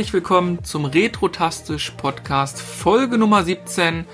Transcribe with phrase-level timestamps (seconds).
[0.00, 4.06] herzlich willkommen zum Retrotastisch Podcast Folge Nummer 17.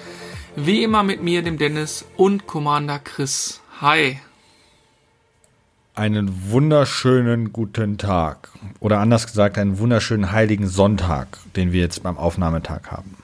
[0.56, 3.60] Wie immer mit mir, dem Dennis und Commander Chris.
[3.80, 4.18] Hi.
[5.94, 8.50] Einen wunderschönen guten Tag.
[8.80, 13.16] Oder anders gesagt, einen wunderschönen heiligen Sonntag, den wir jetzt beim Aufnahmetag haben.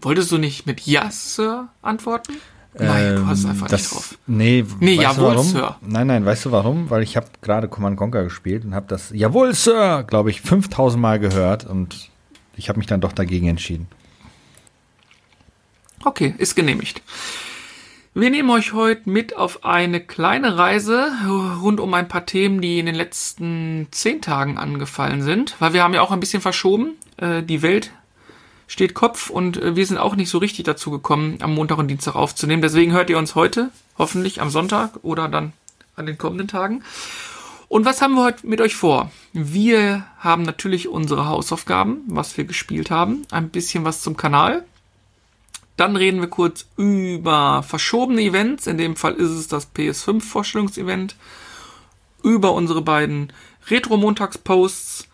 [0.00, 2.36] Wolltest du nicht mit Ja, Sir antworten?
[2.86, 4.18] Nein, du hast einfach das, nicht drauf.
[4.26, 5.46] Nee, Nee, jawohl, warum?
[5.46, 5.76] Sir.
[5.80, 6.90] Nein, nein, weißt du warum?
[6.90, 11.00] Weil ich habe gerade Command Conquer gespielt und habe das Jawohl, Sir, glaube ich, 5000
[11.00, 12.10] Mal gehört und
[12.56, 13.88] ich habe mich dann doch dagegen entschieden.
[16.04, 17.02] Okay, ist genehmigt.
[18.14, 21.12] Wir nehmen euch heute mit auf eine kleine Reise
[21.62, 25.82] rund um ein paar Themen, die in den letzten zehn Tagen angefallen sind, weil wir
[25.84, 26.96] haben ja auch ein bisschen verschoben.
[27.16, 27.92] Äh, Die Welt
[28.68, 31.88] steht Kopf und äh, wir sind auch nicht so richtig dazu gekommen, am Montag und
[31.88, 32.62] Dienstag aufzunehmen.
[32.62, 35.52] Deswegen hört ihr uns heute, hoffentlich am Sonntag oder dann
[35.96, 36.84] an den kommenden Tagen.
[37.68, 39.10] Und was haben wir heute mit euch vor?
[39.32, 44.64] Wir haben natürlich unsere Hausaufgaben, was wir gespielt haben, ein bisschen was zum Kanal.
[45.76, 48.66] Dann reden wir kurz über verschobene Events.
[48.66, 51.14] In dem Fall ist es das PS5-Vorstellungsevent.
[52.22, 53.32] Über unsere beiden
[53.68, 55.06] Retro-Montags-Posts.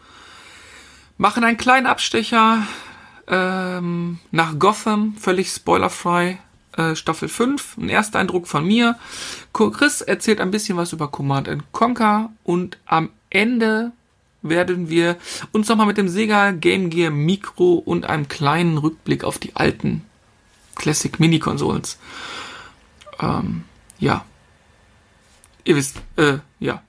[1.19, 2.67] Machen einen kleinen Abstecher
[3.29, 6.39] ähm, nach Gotham, völlig spoilerfrei.
[6.77, 8.99] Äh, Staffel 5, ein erster Eindruck von mir.
[9.53, 13.93] Chris erzählt ein bisschen was über Command and Conquer und am Ende
[14.43, 15.17] werden wir
[15.53, 20.05] uns nochmal mit dem Sega Game Gear Micro und einem kleinen Rückblick auf die alten
[20.75, 21.83] Classic Mini-Konsolen.
[23.21, 23.65] Ähm,
[23.99, 24.25] ja.
[25.65, 26.83] Ihr wisst, äh, ja.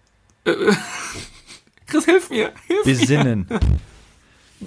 [0.44, 0.53] Äh,
[1.86, 2.52] Chris, hilf mir.
[2.67, 3.45] Hilf mir.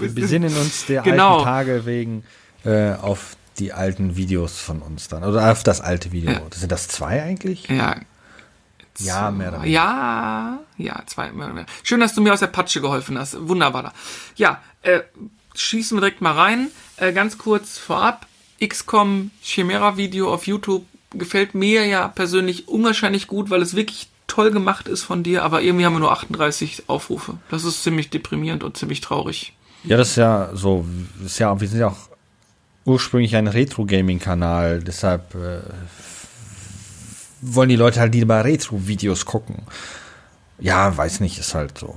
[0.01, 1.35] Wir besinnen uns der Genau.
[1.39, 2.25] alten Tage wegen
[2.65, 5.25] äh, auf die alten Videos von uns dann.
[5.25, 6.31] Oder auf das alte Video.
[6.31, 6.41] Ja.
[6.55, 7.69] Sind das zwei eigentlich?
[7.69, 7.97] Ja.
[9.01, 9.75] Ja, mehr oder weniger.
[9.75, 11.31] Ja, ja, zwei.
[11.31, 11.71] mehr oder weniger.
[11.85, 13.37] Schön, dass du mir aus der Patsche geholfen hast.
[13.49, 13.83] Wunderbar.
[13.85, 13.93] da.
[14.37, 15.01] Ja, äh,
[15.55, 16.69] schießen wir direkt mal rein.
[16.97, 18.27] Äh, ganz kurz vorab.
[18.65, 24.51] XCOM Chimera Video auf YouTube gefällt mir ja persönlich unwahrscheinlich gut, weil es wirklich toll
[24.51, 27.39] gemacht ist von dir, aber irgendwie haben wir nur 38 Aufrufe.
[27.51, 29.55] Das ist ziemlich deprimierend und ziemlich traurig.
[29.85, 30.85] Ja, das ist ja so.
[31.25, 32.09] Ist ja, wir sind ja auch
[32.85, 35.61] ursprünglich ein Retro-Gaming-Kanal, deshalb äh,
[37.41, 39.63] wollen die Leute halt lieber Retro-Videos gucken.
[40.59, 41.97] Ja, weiß nicht, ist halt so.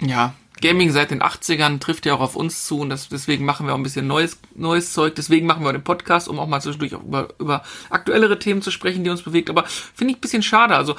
[0.00, 3.66] Ja, Gaming seit den 80ern trifft ja auch auf uns zu und das, deswegen machen
[3.66, 5.14] wir auch ein bisschen neues, neues Zeug.
[5.14, 8.70] Deswegen machen wir den Podcast, um auch mal zwischendurch auch über, über aktuellere Themen zu
[8.70, 9.50] sprechen, die uns bewegt.
[9.50, 10.76] Aber finde ich ein bisschen schade.
[10.76, 10.96] Also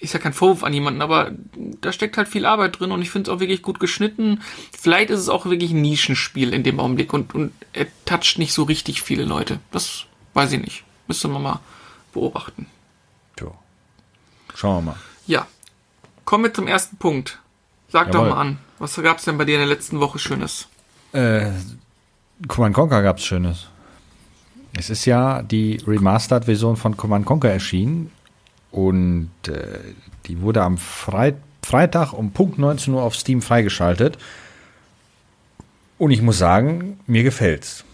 [0.00, 1.32] ist ja kein Vorwurf an jemanden, aber
[1.80, 4.40] da steckt halt viel Arbeit drin und ich finde es auch wirklich gut geschnitten.
[4.78, 8.52] Vielleicht ist es auch wirklich ein Nischenspiel in dem Augenblick und, und er toucht nicht
[8.52, 9.58] so richtig viele Leute.
[9.72, 10.04] Das
[10.34, 10.84] weiß ich nicht.
[11.08, 11.60] Müsste man mal
[12.12, 12.66] beobachten.
[13.40, 13.54] Jo.
[14.54, 14.98] Schauen wir mal.
[15.26, 15.46] Ja.
[16.24, 17.40] Kommen wir zum ersten Punkt.
[17.88, 18.28] Sag Jawohl.
[18.28, 18.58] doch mal an.
[18.78, 20.68] Was gab's denn bei dir in der letzten Woche Schönes?
[21.12, 21.50] Äh,
[22.46, 23.66] Command Conquer gab's Schönes.
[24.76, 28.12] Es ist ja die Remastered-Version von Command Conquer erschienen
[28.70, 29.78] und äh,
[30.26, 31.36] die wurde am Freit
[31.68, 34.16] Freitag um Punkt 19 Uhr auf Steam freigeschaltet.
[35.98, 37.84] Und ich muss sagen, mir gefällt's.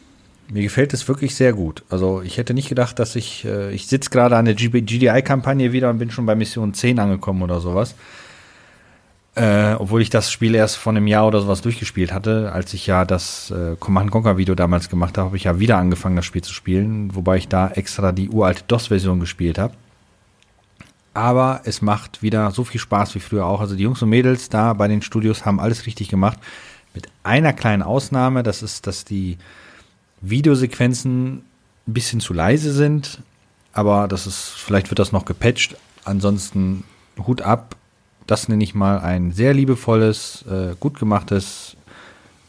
[0.49, 1.83] Mir gefällt es wirklich sehr gut.
[1.89, 5.91] Also ich hätte nicht gedacht, dass ich, äh, ich sitze gerade an der GDI-Kampagne wieder
[5.91, 7.95] und bin schon bei Mission 10 angekommen oder sowas.
[9.35, 12.87] Äh, obwohl ich das Spiel erst vor einem Jahr oder sowas durchgespielt hatte, als ich
[12.87, 16.25] ja das äh, Command Conquer Video damals gemacht habe, habe ich ja wieder angefangen, das
[16.25, 19.75] Spiel zu spielen, wobei ich da extra die uralte DOS-Version gespielt habe.
[21.15, 23.61] Aber es macht wieder so viel Spaß wie früher auch.
[23.61, 26.39] Also die Jungs und Mädels da bei den Studios haben alles richtig gemacht.
[26.93, 29.39] Mit einer kleinen Ausnahme, das ist, dass die
[30.21, 31.45] Videosequenzen
[31.87, 33.21] ein bisschen zu leise sind.
[33.73, 35.77] Aber das ist, vielleicht wird das noch gepatcht.
[36.05, 36.85] Ansonsten
[37.19, 37.77] Hut ab.
[38.27, 41.77] Das nenne ich mal ein sehr liebevolles, äh, gut gemachtes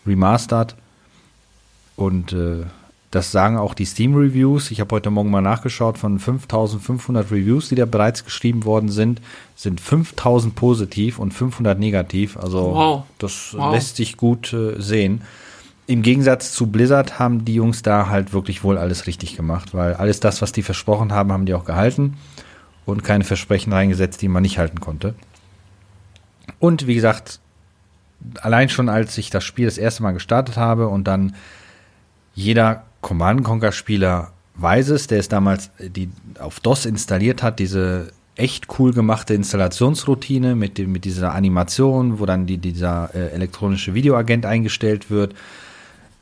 [0.08, 0.76] Remastered.
[1.96, 2.66] Und äh,
[3.16, 4.72] das sagen auch die Steam-Reviews.
[4.72, 5.97] Ich habe heute Morgen mal nachgeschaut.
[5.97, 9.22] Von 5500 Reviews, die da bereits geschrieben worden sind,
[9.56, 12.38] sind 5000 positiv und 500 negativ.
[12.38, 13.03] Also Wow.
[13.17, 13.73] das Wow.
[13.73, 15.22] lässt sich gut äh, sehen.
[15.88, 19.94] Im Gegensatz zu Blizzard haben die Jungs da halt wirklich wohl alles richtig gemacht, weil
[19.94, 22.17] alles das, was die versprochen haben, haben die auch gehalten
[22.85, 25.16] und keine Versprechen reingesetzt, die man nicht halten konnte.
[26.59, 27.40] Und wie gesagt,
[28.41, 31.35] allein schon als ich das Spiel das erste Mal gestartet habe und dann
[32.34, 36.09] jeder Command Conquer Spieler weiß es, der es damals äh, die
[36.40, 42.25] auf DOS installiert hat, diese echt cool gemachte Installationsroutine mit dem, mit dieser Animation, wo
[42.25, 45.35] dann die, dieser äh, elektronische Videoagent eingestellt wird,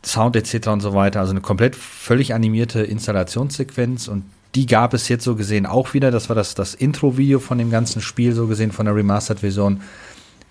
[0.05, 0.67] Sound etc.
[0.67, 1.21] und so weiter.
[1.21, 6.11] Also eine komplett völlig animierte Installationssequenz und die gab es jetzt so gesehen auch wieder.
[6.11, 9.79] Das war das, das Intro-Video von dem ganzen Spiel, so gesehen von der Remastered-Version.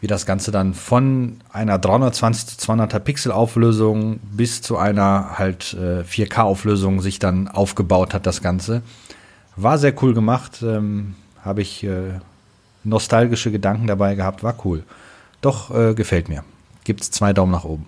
[0.02, 5.74] Wie das Ganze dann von einer 320 zu 200er Pixel Auflösung bis zu einer halt
[5.74, 8.82] äh, 4K Auflösung sich dann aufgebaut hat, das Ganze.
[9.54, 11.14] War sehr cool gemacht, ähm,
[11.44, 12.18] habe ich äh,
[12.82, 14.82] nostalgische Gedanken dabei gehabt, war cool.
[15.40, 16.42] Doch, äh, gefällt mir.
[16.82, 17.86] Gibt's zwei Daumen nach oben.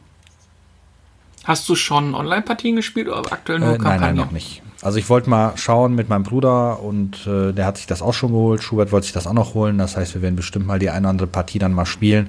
[1.42, 4.62] Hast du schon Online-Partien gespielt oder aktuell nur äh, Nein, nein, noch nicht.
[4.84, 8.12] Also ich wollte mal schauen mit meinem Bruder und äh, der hat sich das auch
[8.12, 8.62] schon geholt.
[8.62, 9.78] Schubert wollte sich das auch noch holen.
[9.78, 12.28] Das heißt, wir werden bestimmt mal die eine oder andere Partie dann mal spielen.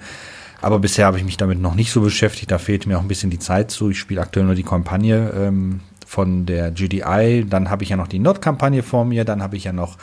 [0.62, 2.50] Aber bisher habe ich mich damit noch nicht so beschäftigt.
[2.50, 3.90] Da fehlt mir auch ein bisschen die Zeit zu.
[3.90, 7.46] Ich spiele aktuell nur die Kampagne ähm, von der GDI.
[7.46, 9.26] Dann habe ich ja noch die Nord-Kampagne vor mir.
[9.26, 9.98] Dann habe ich ja noch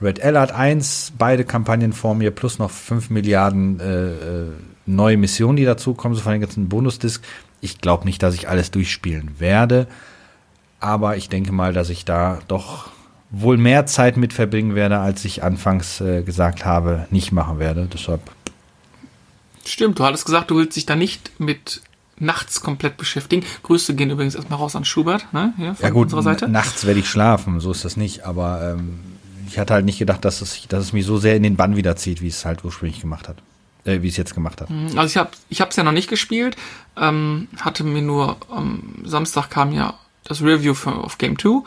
[0.00, 4.46] Red Alert 1, beide Kampagnen vor mir, plus noch 5 Milliarden äh, äh,
[4.86, 7.22] neue Missionen, die dazukommen, so von den ganzen Bonusdisk.
[7.60, 9.86] Ich glaube nicht, dass ich alles durchspielen werde,
[10.80, 12.88] aber ich denke mal, dass ich da doch
[13.30, 17.88] wohl mehr Zeit mit verbringen werde, als ich anfangs äh, gesagt habe, nicht machen werde.
[17.92, 18.20] Deshalb.
[19.64, 21.82] Stimmt, du hattest gesagt, du willst dich da nicht mit
[22.18, 23.44] nachts komplett beschäftigen.
[23.62, 25.54] Grüße gehen übrigens erstmal raus an Schubert, ne?
[25.56, 26.48] Hier von ja gut, unserer Seite.
[26.48, 28.98] nachts werde ich schlafen, so ist das nicht, aber ähm,
[29.46, 31.76] ich hatte halt nicht gedacht, dass es, dass es mich so sehr in den Bann
[31.76, 33.36] wiederzieht, wie es halt ursprünglich gemacht hat
[33.84, 34.70] äh, wie es jetzt gemacht hat.
[34.70, 36.56] Mhm, also ich habe ich es ja noch nicht gespielt,
[36.96, 39.94] ähm, hatte mir nur am Samstag kam ja
[40.30, 41.62] das Review für, auf Game 2.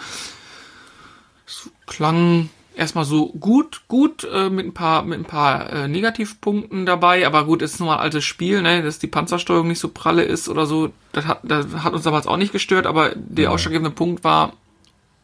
[1.46, 6.86] Es klang erstmal so gut, gut, äh, mit ein paar, mit ein paar äh, Negativpunkten
[6.86, 10.24] dabei, aber gut, ist nur ein altes Spiel, ne, dass die Panzersteuerung nicht so pralle
[10.24, 13.50] ist oder so, das hat, das hat uns damals auch nicht gestört, aber der ja.
[13.50, 14.54] ausschlaggebende Punkt war,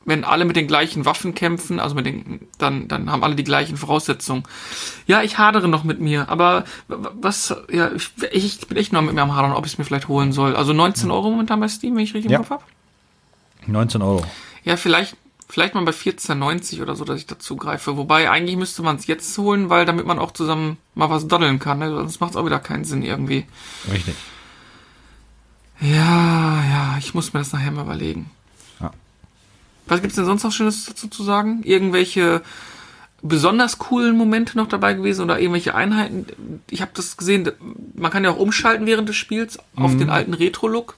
[0.06, 3.44] wenn alle mit den gleichen Waffen kämpfen, also mit den, dann, dann haben alle die
[3.44, 4.44] gleichen Voraussetzungen.
[5.08, 9.14] Ja, ich hadere noch mit mir, aber was, ja, ich, ich bin echt noch mit
[9.14, 10.56] mir am Hadern, ob ich es mir vielleicht holen soll.
[10.56, 12.64] Also 19 Euro momentan bei Steam, wenn ich richtig im Kopf habe.
[13.72, 14.24] 19 Euro.
[14.64, 15.16] Ja, vielleicht,
[15.48, 17.98] vielleicht mal bei 14,90 oder so, dass ich dazu greife.
[17.98, 21.60] Wobei, eigentlich müsste man es jetzt holen, weil damit man auch zusammen mal was doddeln
[21.60, 21.90] kann, ne?
[21.90, 23.46] sonst macht es auch wieder keinen Sinn irgendwie.
[23.92, 24.16] Richtig.
[25.82, 28.30] Ja, ja, ich muss mir das nachher mal überlegen.
[29.90, 31.62] Was gibt's denn sonst noch Schönes dazu zu sagen?
[31.64, 32.42] Irgendwelche
[33.22, 36.28] besonders coolen Momente noch dabei gewesen oder irgendwelche Einheiten?
[36.70, 37.52] Ich habe das gesehen,
[37.96, 40.00] man kann ja auch umschalten während des Spiels auf mhm.
[40.00, 40.98] den alten Retro-Look.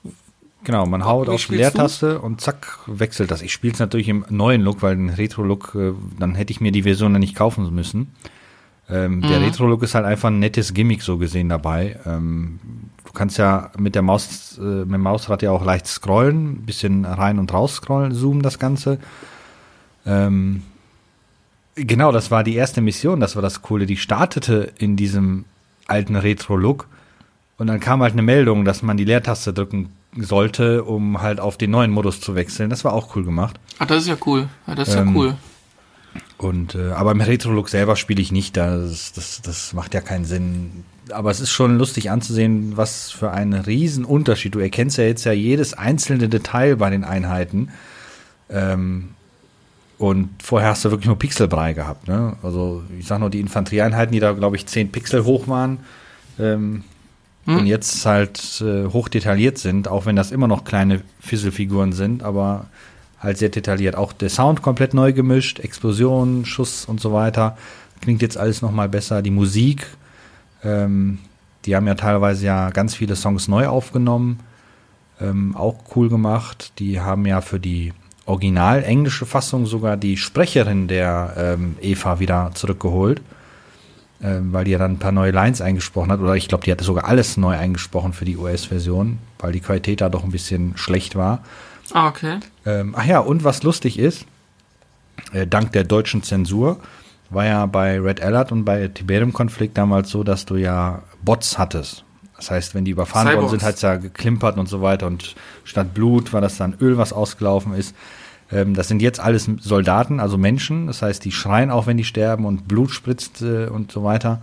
[0.64, 2.20] Genau, man haut auf die Leertaste du?
[2.20, 3.42] und zack, wechselt das.
[3.42, 6.72] Ich spiele es natürlich im neuen Look, weil den Retro-Look, äh, dann hätte ich mir
[6.72, 8.14] die Version dann nicht kaufen müssen.
[8.90, 9.22] Ähm, mhm.
[9.22, 12.00] Der Retro-Look ist halt einfach ein nettes Gimmick so gesehen dabei.
[12.06, 12.60] Ähm,
[13.06, 16.66] du kannst ja mit der Maus, äh, mit dem Mausrad ja auch leicht scrollen, ein
[16.66, 19.00] bisschen rein und raus scrollen, zoomen das Ganze.
[20.06, 20.62] Ähm,
[21.74, 23.88] genau, das war die erste Mission, das war das Coole.
[23.88, 25.46] Die startete in diesem
[25.88, 26.88] alten Retro-Look
[27.58, 31.58] und dann kam halt eine Meldung, dass man die Leertaste drücken sollte, um halt auf
[31.58, 32.70] den neuen Modus zu wechseln.
[32.70, 33.60] Das war auch cool gemacht.
[33.80, 34.50] Ah, das ist ja cool.
[34.68, 35.36] Ja, das ist ähm, ja cool.
[36.38, 38.58] Und äh, aber im Retro-Look selber spiele ich nicht.
[38.58, 40.84] Das, das, das macht ja keinen Sinn.
[41.12, 44.56] Aber es ist schon lustig anzusehen, was für ein Riesenunterschied.
[44.56, 47.70] Du erkennst ja jetzt ja jedes einzelne Detail bei den Einheiten.
[48.50, 49.10] Ähm,
[49.98, 52.08] und vorher hast du wirklich nur Pixelbrei gehabt.
[52.08, 52.36] Ne?
[52.42, 55.80] Also ich sag nur die Infanterieeinheiten, die da glaube ich 10 Pixel hoch waren.
[56.40, 56.84] Ähm,
[57.46, 57.58] hm.
[57.58, 62.24] Und jetzt halt äh, hoch detailliert sind, auch wenn das immer noch kleine Fisselfiguren sind,
[62.24, 62.68] aber
[63.20, 63.96] halt sehr detailliert.
[63.96, 67.58] Auch der Sound komplett neu gemischt, Explosionen, Schuss und so weiter.
[68.02, 69.22] Klingt jetzt alles nochmal besser.
[69.22, 69.88] Die Musik,
[70.64, 71.20] ähm,
[71.66, 74.40] die haben ja teilweise ja ganz viele Songs neu aufgenommen.
[75.20, 76.74] Ähm, auch cool gemacht.
[76.80, 77.94] Die haben ja für die
[78.26, 83.22] original englische Fassung sogar die Sprecherin der ähm, Eva wieder zurückgeholt.
[84.24, 86.20] Ähm, weil die ja dann ein paar neue Lines eingesprochen hat.
[86.20, 90.02] Oder ich glaube, die hatte sogar alles neu eingesprochen für die US-Version, weil die Qualität
[90.02, 91.44] da doch ein bisschen schlecht war.
[91.92, 92.38] Ah, okay.
[92.66, 94.26] Ähm, ach ja, und was lustig ist,
[95.34, 96.80] äh, dank der deutschen Zensur,
[97.32, 102.04] war ja bei Red Alert und bei Tiberium-Konflikt damals so, dass du ja Bots hattest.
[102.36, 103.44] Das heißt, wenn die überfahren Cyborgs.
[103.44, 106.76] worden sind, hat es ja geklimpert und so weiter und statt Blut war das dann
[106.82, 107.96] Öl, was ausgelaufen ist.
[108.52, 110.88] Ähm, das sind jetzt alles Soldaten, also Menschen.
[110.88, 114.42] Das heißt, die schreien auch, wenn die sterben und Blut spritzt äh, und so weiter.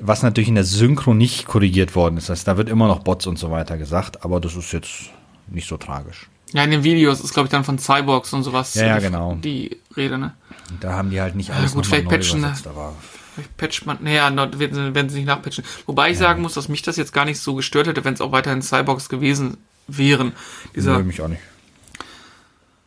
[0.00, 2.28] Was natürlich in der Synchro nicht korrigiert worden ist.
[2.28, 5.10] Das heißt, da wird immer noch Bots und so weiter gesagt, aber das ist jetzt
[5.48, 6.28] nicht so tragisch.
[6.52, 9.34] Ja, in den Videos ist, glaube ich, dann von Cyborgs und sowas ja, ja, genau.
[9.34, 10.34] die Rede, ne?
[10.80, 12.94] Da haben die halt nicht alles ja, gut, vielleicht patchen, übersetzt, aber
[13.34, 15.64] vielleicht patcht man, naja, werden, werden sie nicht nachpatchen.
[15.86, 16.26] Wobei ich ja.
[16.26, 18.62] sagen muss, dass mich das jetzt gar nicht so gestört hätte, wenn es auch weiterhin
[18.62, 19.58] Cyborgs gewesen
[19.88, 20.32] wären.
[20.74, 21.42] Dieser, nee, mich auch nicht.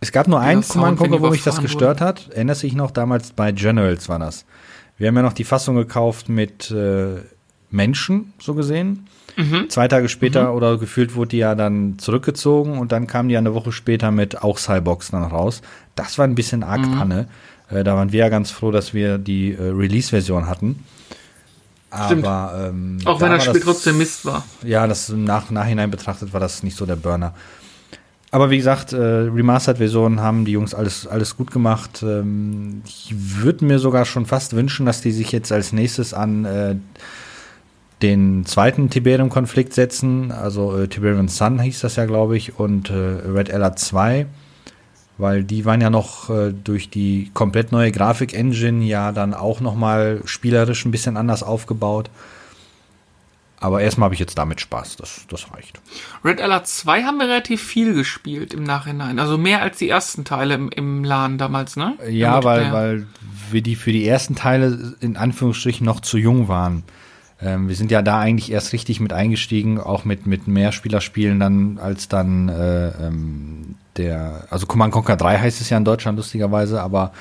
[0.02, 2.06] Es gab nur einen Command Conquer, wo mich das gestört wurde.
[2.06, 2.30] hat.
[2.32, 2.90] Erinnerst du dich noch?
[2.90, 4.46] Damals bei Generals war das.
[4.98, 7.22] Wir haben ja noch die Fassung gekauft mit äh,
[7.70, 9.08] Menschen, so gesehen.
[9.38, 9.70] Mhm.
[9.70, 10.58] Zwei Tage später mhm.
[10.58, 14.42] oder gefühlt wurde die ja dann zurückgezogen und dann kam die eine Woche später mit
[14.42, 15.62] auch Cybox dann raus.
[15.96, 16.98] Das war ein bisschen arg mhm.
[16.98, 17.28] Panne.
[17.70, 20.84] Äh, da waren wir ja ganz froh, dass wir die äh, Release-Version hatten.
[21.92, 24.46] Aber ähm, auch da wenn das Spiel trotzdem Mist war.
[24.64, 27.34] Ja, das Nach Nachhinein betrachtet war das nicht so der Burner.
[28.34, 32.02] Aber wie gesagt, äh, Remastered-Versionen haben die Jungs alles, alles gut gemacht.
[32.02, 36.46] Ähm, ich würde mir sogar schon fast wünschen, dass die sich jetzt als nächstes an
[36.46, 36.76] äh,
[38.02, 40.32] den zweiten Tiberium-Konflikt setzen.
[40.32, 44.26] Also äh, Tiberium Sun hieß das ja, glaube ich, und äh, Red Alert 2.
[45.18, 49.76] Weil die waren ja noch äh, durch die komplett neue Grafik-Engine ja dann auch noch
[49.76, 52.10] mal spielerisch ein bisschen anders aufgebaut.
[53.62, 54.98] Aber erstmal habe ich jetzt damit Spaß.
[54.98, 55.80] Das, das reicht.
[56.26, 59.20] Red Alert 2 haben wir relativ viel gespielt im Nachhinein.
[59.20, 61.96] Also mehr als die ersten Teile im, im LAN damals, ne?
[62.10, 63.08] Ja, weil, weil
[63.52, 66.84] wir die für die ersten Teile in Anführungsstrichen noch zu jung waren.
[67.40, 71.40] Ähm, wir sind ja da eigentlich erst richtig mit eingestiegen, auch mit, mit mehr Spielerspielen
[71.40, 76.18] dann, als dann äh, ähm, der, also Command Conquer 3 heißt es ja in Deutschland
[76.18, 77.12] lustigerweise, aber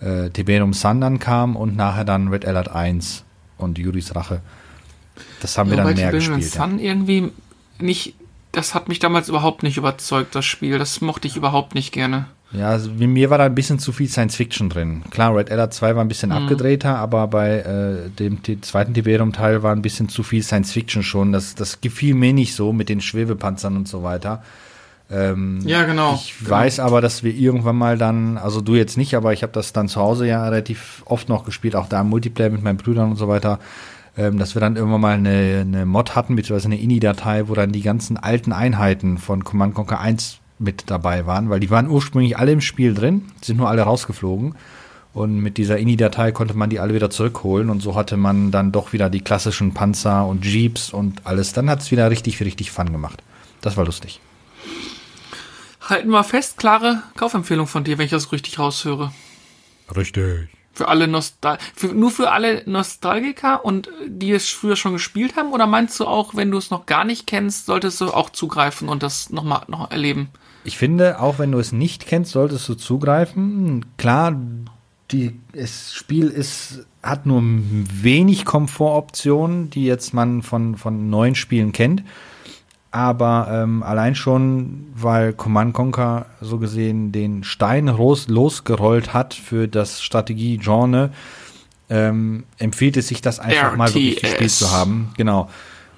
[0.00, 3.24] äh, Tiberium Sun dann kam und nachher dann Red Alert 1
[3.58, 4.40] und Juris Rache.
[5.40, 6.40] Das haben wir dann mehr gespielt.
[6.40, 6.48] Ja.
[6.66, 7.30] Sun irgendwie
[7.78, 8.14] nicht,
[8.52, 10.78] das hat mich damals überhaupt nicht überzeugt, das Spiel.
[10.78, 12.26] Das mochte ich überhaupt nicht gerne.
[12.52, 15.02] Ja, also mir- war da ein bisschen zu viel Science Fiction drin.
[15.10, 19.72] Klar, Red Alert 2 war ein bisschen abgedrehter, aber bei äh, dem zweiten Tiberium-Teil war
[19.74, 21.32] ein bisschen zu viel Science Fiction schon.
[21.32, 24.42] Das, das gefiel mir nicht so mit den Schwebepanzern und so weiter.
[25.10, 26.14] Ähm, Ja, genau.
[26.14, 29.52] Ich weiß aber, dass wir irgendwann mal dann, also du jetzt nicht, aber ich habe
[29.54, 32.76] das dann zu Hause ja relativ oft noch gespielt, auch da im Multiplayer mit meinen
[32.76, 33.60] Brüdern und so weiter,
[34.16, 37.72] ähm, dass wir dann irgendwann mal eine, eine Mod hatten, beziehungsweise eine INI-Datei, wo dann
[37.72, 42.38] die ganzen alten Einheiten von Command Conquer 1 mit dabei waren, weil die waren ursprünglich
[42.38, 44.54] alle im Spiel drin, sind nur alle rausgeflogen.
[45.14, 48.72] Und mit dieser INI-Datei konnte man die alle wieder zurückholen und so hatte man dann
[48.72, 51.52] doch wieder die klassischen Panzer und Jeeps und alles.
[51.52, 53.22] Dann hat es wieder richtig, richtig Fun gemacht.
[53.60, 54.20] Das war lustig.
[55.82, 59.12] Halten wir fest, klare Kaufempfehlung von dir, wenn ich das richtig raushöre.
[59.94, 60.48] Richtig.
[60.74, 65.36] Für alle Nostal für, nur für alle Nostalgiker und äh, die es früher schon gespielt
[65.36, 65.52] haben?
[65.52, 68.88] Oder meinst du auch, wenn du es noch gar nicht kennst, solltest du auch zugreifen
[68.88, 70.28] und das nochmal noch erleben?
[70.64, 73.84] Ich finde, auch wenn du es nicht kennst, solltest du zugreifen.
[73.98, 74.36] Klar,
[75.10, 81.72] die, das Spiel ist, hat nur wenig Komfortoptionen, die jetzt man von, von neuen Spielen
[81.72, 82.02] kennt.
[82.92, 89.66] Aber ähm, allein schon, weil Command Conquer so gesehen den Stein los, losgerollt hat für
[89.66, 91.10] das Strategie-Genre,
[91.88, 94.30] ähm, empfiehlt es sich, das einfach mal wirklich RTS.
[94.30, 95.10] gespielt zu haben.
[95.16, 95.48] Genau.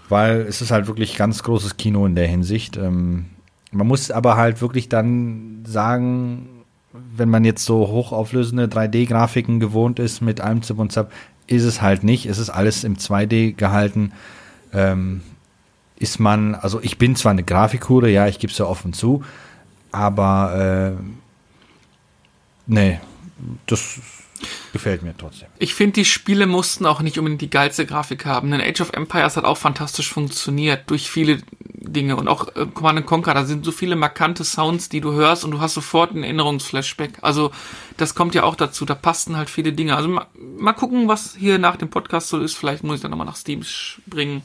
[0.08, 2.76] Weil es ist halt wirklich ganz großes Kino in der Hinsicht.
[2.76, 3.26] Ähm,
[3.72, 6.48] man muss aber halt wirklich dann sagen,
[6.92, 11.10] wenn man jetzt so hochauflösende 3D-Grafiken gewohnt ist mit allem Zip und Zap,
[11.48, 12.26] ist es halt nicht.
[12.26, 14.12] Es ist alles im 2D gehalten.
[14.72, 15.22] Ähm,
[15.96, 19.24] ist man, also ich bin zwar eine Grafikhure, ja, ich gebe es ja offen zu,
[19.92, 21.02] aber äh,
[22.66, 23.00] nee,
[23.66, 24.00] das
[24.72, 25.48] gefällt mir trotzdem.
[25.58, 28.50] Ich finde, die Spiele mussten auch nicht unbedingt die geilste Grafik haben.
[28.50, 32.16] Denn Age of Empires hat auch fantastisch funktioniert durch viele Dinge.
[32.16, 35.52] Und auch äh, Command Conquer, da sind so viele markante Sounds, die du hörst und
[35.52, 37.18] du hast sofort einen Erinnerungsflashback.
[37.22, 37.52] Also
[37.96, 38.84] das kommt ja auch dazu.
[38.84, 39.96] Da passten halt viele Dinge.
[39.96, 40.26] Also mal,
[40.58, 42.54] mal gucken, was hier nach dem Podcast so ist.
[42.54, 44.42] Vielleicht muss ich dann nochmal nach Steam springen.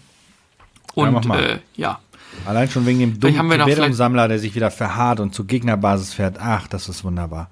[0.96, 1.44] Und mal.
[1.44, 2.00] äh, ja.
[2.46, 6.38] Allein schon wegen dem dummen Sammler, der sich wieder verharrt und zur Gegnerbasis fährt.
[6.40, 7.50] Ach, das ist wunderbar.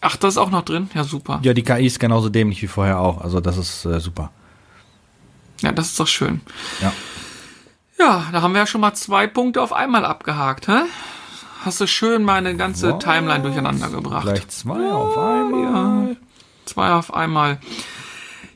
[0.00, 0.90] Ach, das ist auch noch drin?
[0.94, 1.38] Ja, super.
[1.42, 3.20] Ja, die KI ist genauso dämlich wie vorher auch.
[3.20, 4.32] Also das ist äh, super.
[5.60, 6.40] Ja, das ist doch schön.
[6.80, 6.92] Ja.
[7.98, 10.80] Ja, da haben wir ja schon mal zwei Punkte auf einmal abgehakt, hä?
[11.64, 13.04] Hast du schön meine ganze Was?
[13.04, 14.24] Timeline durcheinander gebracht.
[14.24, 15.62] Gleich zwei auf einmal.
[15.62, 16.16] Ja,
[16.64, 17.60] zwei auf einmal.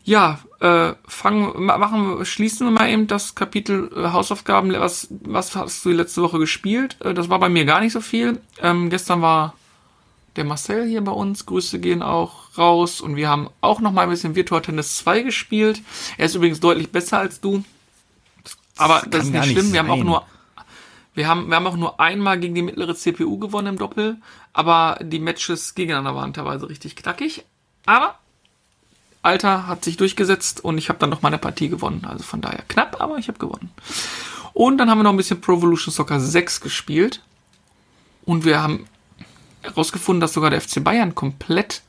[0.02, 4.72] Ja, äh, fangen, ma- machen, schließen wir mal eben das Kapitel äh, Hausaufgaben.
[4.72, 6.96] Was, was hast du die letzte Woche gespielt?
[7.02, 8.40] Äh, das war bei mir gar nicht so viel.
[8.62, 9.54] Ähm, gestern war
[10.36, 11.46] der Marcel hier bei uns.
[11.46, 13.00] Grüße gehen auch raus.
[13.00, 15.82] Und wir haben auch noch mal ein bisschen Virtual Tennis 2 gespielt.
[16.16, 17.64] Er ist übrigens deutlich besser als du.
[18.76, 19.72] Aber das, kann ist nicht nicht schlimm.
[19.72, 20.26] Wir haben auch nur
[21.14, 24.18] wir haben, wir haben auch nur einmal gegen die mittlere CPU gewonnen im Doppel,
[24.52, 27.46] aber die Matches gegeneinander waren teilweise richtig knackig.
[27.86, 28.18] Aber
[29.26, 32.06] Alter hat sich durchgesetzt und ich habe dann noch mal eine Partie gewonnen.
[32.08, 33.70] Also von daher knapp, aber ich habe gewonnen.
[34.52, 37.22] Und dann haben wir noch ein bisschen Pro Evolution Soccer 6 gespielt.
[38.24, 38.86] Und wir haben
[39.62, 41.82] herausgefunden, dass sogar der FC Bayern komplett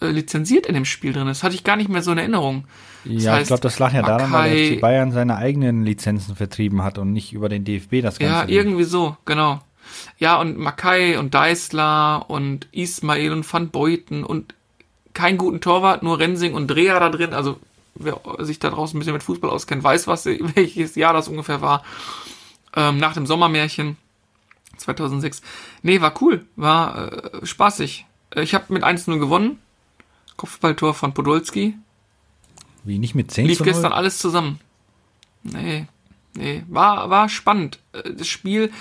[0.00, 1.42] äh, lizenziert in dem Spiel drin ist.
[1.42, 2.64] Hatte ich gar nicht mehr so in Erinnerung.
[3.04, 5.84] Das Ja, ich heißt, glaube, das lag ja daran, weil der FC Bayern seine eigenen
[5.84, 8.34] Lizenzen vertrieben hat und nicht über den DFB das Ganze.
[8.34, 8.56] Ja, lief.
[8.56, 9.60] irgendwie so, genau.
[10.18, 14.54] Ja, und Makai und Deisler und Ismail und Van Beuten und
[15.20, 17.34] keinen guten Torwart, nur Rensing und Dreher da drin.
[17.34, 17.60] Also,
[17.94, 20.24] wer sich da draußen ein bisschen mit Fußball auskennt, weiß, was,
[20.54, 21.84] welches Jahr das ungefähr war.
[22.74, 23.96] Ähm, nach dem Sommermärchen
[24.76, 25.42] 2006.
[25.82, 27.12] Nee, war cool, war
[27.42, 28.06] äh, spaßig.
[28.34, 29.58] Äh, Ich habe mit 1-0 gewonnen.
[30.36, 31.74] Kopfballtor von Podolski.
[32.84, 33.72] Wie nicht mit 10 Lief zu 0?
[33.72, 34.58] gestern alles zusammen.
[35.42, 35.86] Nee,
[36.34, 37.78] nee, war, war spannend.
[37.92, 38.72] Äh, Das Spiel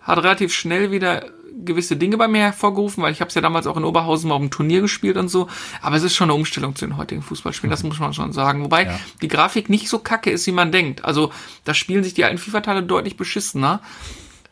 [0.00, 1.30] hat relativ schnell wieder
[1.64, 4.34] gewisse Dinge bei mir hervorgerufen, weil ich habe es ja damals auch in Oberhausen mal
[4.34, 5.48] auf dem Turnier gespielt und so.
[5.82, 8.64] Aber es ist schon eine Umstellung zu den heutigen Fußballspielen, das muss man schon sagen.
[8.64, 9.00] Wobei Ja.
[9.22, 11.04] die Grafik nicht so kacke ist, wie man denkt.
[11.04, 11.32] Also
[11.64, 13.80] da spielen sich die alten FIFA-Teile deutlich beschissener.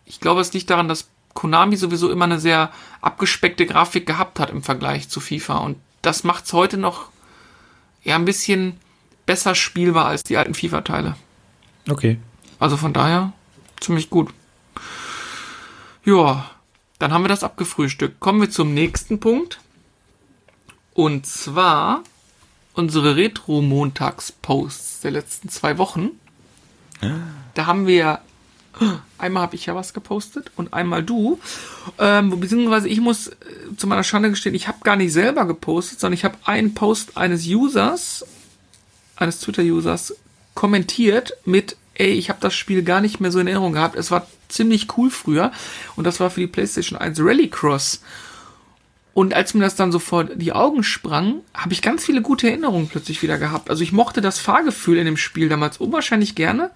[0.06, 4.50] Ich glaube, es liegt daran, dass Konami sowieso immer eine sehr abgespeckte Grafik gehabt hat
[4.50, 5.58] im Vergleich zu FIFA.
[5.58, 7.06] Und das macht es heute noch
[8.04, 8.78] eher ein bisschen
[9.26, 11.16] besser spielbar als die alten FIFA-Teile.
[11.88, 12.18] Okay.
[12.58, 13.32] Also von daher
[13.80, 14.30] ziemlich gut.
[16.04, 16.50] Ja,
[17.02, 18.20] dann haben wir das abgefrühstückt.
[18.20, 19.58] Kommen wir zum nächsten Punkt.
[20.94, 22.04] Und zwar
[22.74, 26.10] unsere Retro-Montags-Posts der letzten zwei Wochen.
[27.54, 28.20] Da haben wir,
[29.18, 31.40] einmal habe ich ja was gepostet und einmal du.
[31.98, 33.34] Ähm, beziehungsweise ich muss äh,
[33.76, 37.16] zu meiner Schande gestehen, ich habe gar nicht selber gepostet, sondern ich habe einen Post
[37.16, 38.24] eines Users,
[39.16, 40.14] eines Twitter-Users
[40.54, 43.96] kommentiert mit, ey, ich habe das Spiel gar nicht mehr so in Erinnerung gehabt.
[43.96, 45.52] Es war ziemlich cool früher
[45.96, 48.02] und das war für die PlayStation 1 Rallycross.
[49.14, 52.48] Und als mir das dann so vor die Augen sprang, habe ich ganz viele gute
[52.48, 53.68] Erinnerungen plötzlich wieder gehabt.
[53.68, 56.70] Also ich mochte das Fahrgefühl in dem Spiel damals unwahrscheinlich gerne.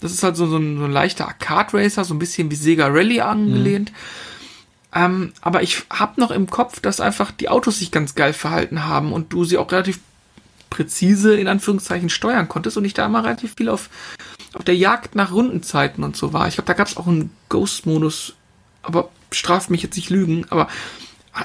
[0.00, 2.86] Das ist halt so, so, ein, so ein leichter Arcade-Racer, so ein bisschen wie Sega
[2.88, 3.92] Rally angelehnt.
[4.94, 8.86] Ähm, aber ich habe noch im Kopf, dass einfach die Autos sich ganz geil verhalten
[8.86, 10.00] haben und du sie auch relativ
[10.70, 13.90] präzise in Anführungszeichen steuern konntest und ich da immer relativ viel auf,
[14.54, 16.48] auf der Jagd nach Rundenzeiten und so war.
[16.48, 18.34] Ich glaube, da gab es auch einen Ghost-Modus,
[18.82, 20.68] aber straft mich jetzt nicht lügen, aber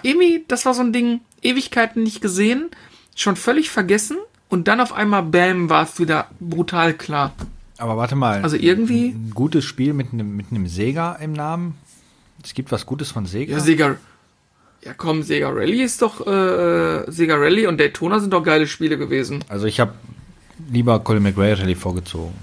[0.04, 2.70] irgendwie, das war so ein Ding, Ewigkeiten nicht gesehen,
[3.16, 4.18] schon völlig vergessen
[4.50, 7.34] und dann auf einmal, bam, war es wieder brutal klar.
[7.78, 8.42] Aber warte mal.
[8.42, 11.76] Also irgendwie- Ein gutes Spiel mit einem, mit einem Sega im Namen.
[12.44, 13.54] Es gibt was Gutes von Sega.
[13.54, 13.98] Ja, Sega.
[14.86, 18.98] Ja, komm, Sega Rally ist doch, äh, Sega Rally und Daytona sind doch geile Spiele
[19.00, 19.44] gewesen.
[19.50, 19.94] Also ich habe
[20.70, 22.36] lieber Colin McRae Rally vorgezogen.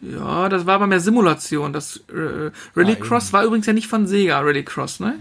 [0.00, 1.72] Ja, das war aber mehr Simulation.
[1.72, 5.16] Das äh, Rallycross war übrigens ja nicht von Sega, Rallycross, ne?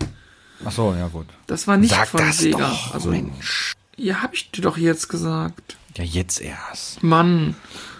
[0.63, 1.27] Ach so, ja gut.
[1.47, 2.57] Das war nicht Sag von das Sega.
[2.59, 3.73] doch, also, Mensch.
[3.97, 5.75] ja, hab ich dir doch jetzt gesagt.
[5.97, 7.03] Ja, jetzt erst.
[7.03, 7.55] Mann,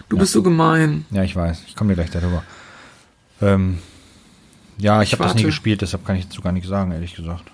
[0.08, 1.04] du bist so gemein.
[1.10, 1.62] Ja, ich weiß.
[1.66, 2.42] Ich komme dir gleich darüber.
[3.42, 3.78] Ähm,
[4.78, 7.44] ja, ich habe das nie gespielt, deshalb kann ich dazu gar nicht sagen, ehrlich gesagt.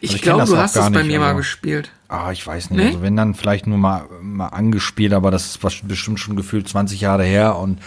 [0.00, 1.90] Ich, Also ich glaube, du hast es bei nicht, mir mal gespielt.
[2.08, 2.78] Ah, ich weiß nicht.
[2.78, 2.86] Nee?
[2.88, 7.00] Also wenn dann vielleicht nur mal, mal angespielt, aber das ist bestimmt schon gefühlt 20
[7.00, 7.80] Jahre her und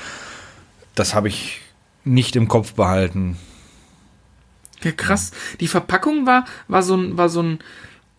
[0.96, 1.62] das habe ich
[2.04, 3.38] nicht im Kopf behalten.
[4.84, 5.32] Ja, krass.
[5.60, 7.60] Die Verpackung war, war so ein, war so ein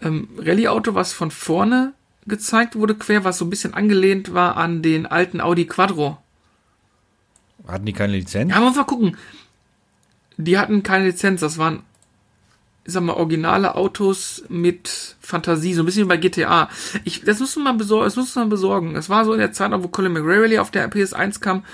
[0.00, 1.92] ähm, Rallye-Auto, was von vorne
[2.26, 6.18] gezeigt wurde, quer, was so ein bisschen angelehnt war an den alten Audi Quattro.
[7.66, 8.50] Hatten die keine Lizenz?
[8.50, 9.16] Ja, aber mal gucken.
[10.38, 11.82] Die hatten keine Lizenz, das waren,
[12.84, 16.70] ich sag mal, originale Autos mit Fantasie, so ein bisschen wie bei GTA.
[17.04, 18.94] Ich, das müssen wir mal besorgen, das müssen wir mal besorgen.
[18.94, 21.64] Das war so in der Zeit, wo Colin McRae auf der PS1 kam.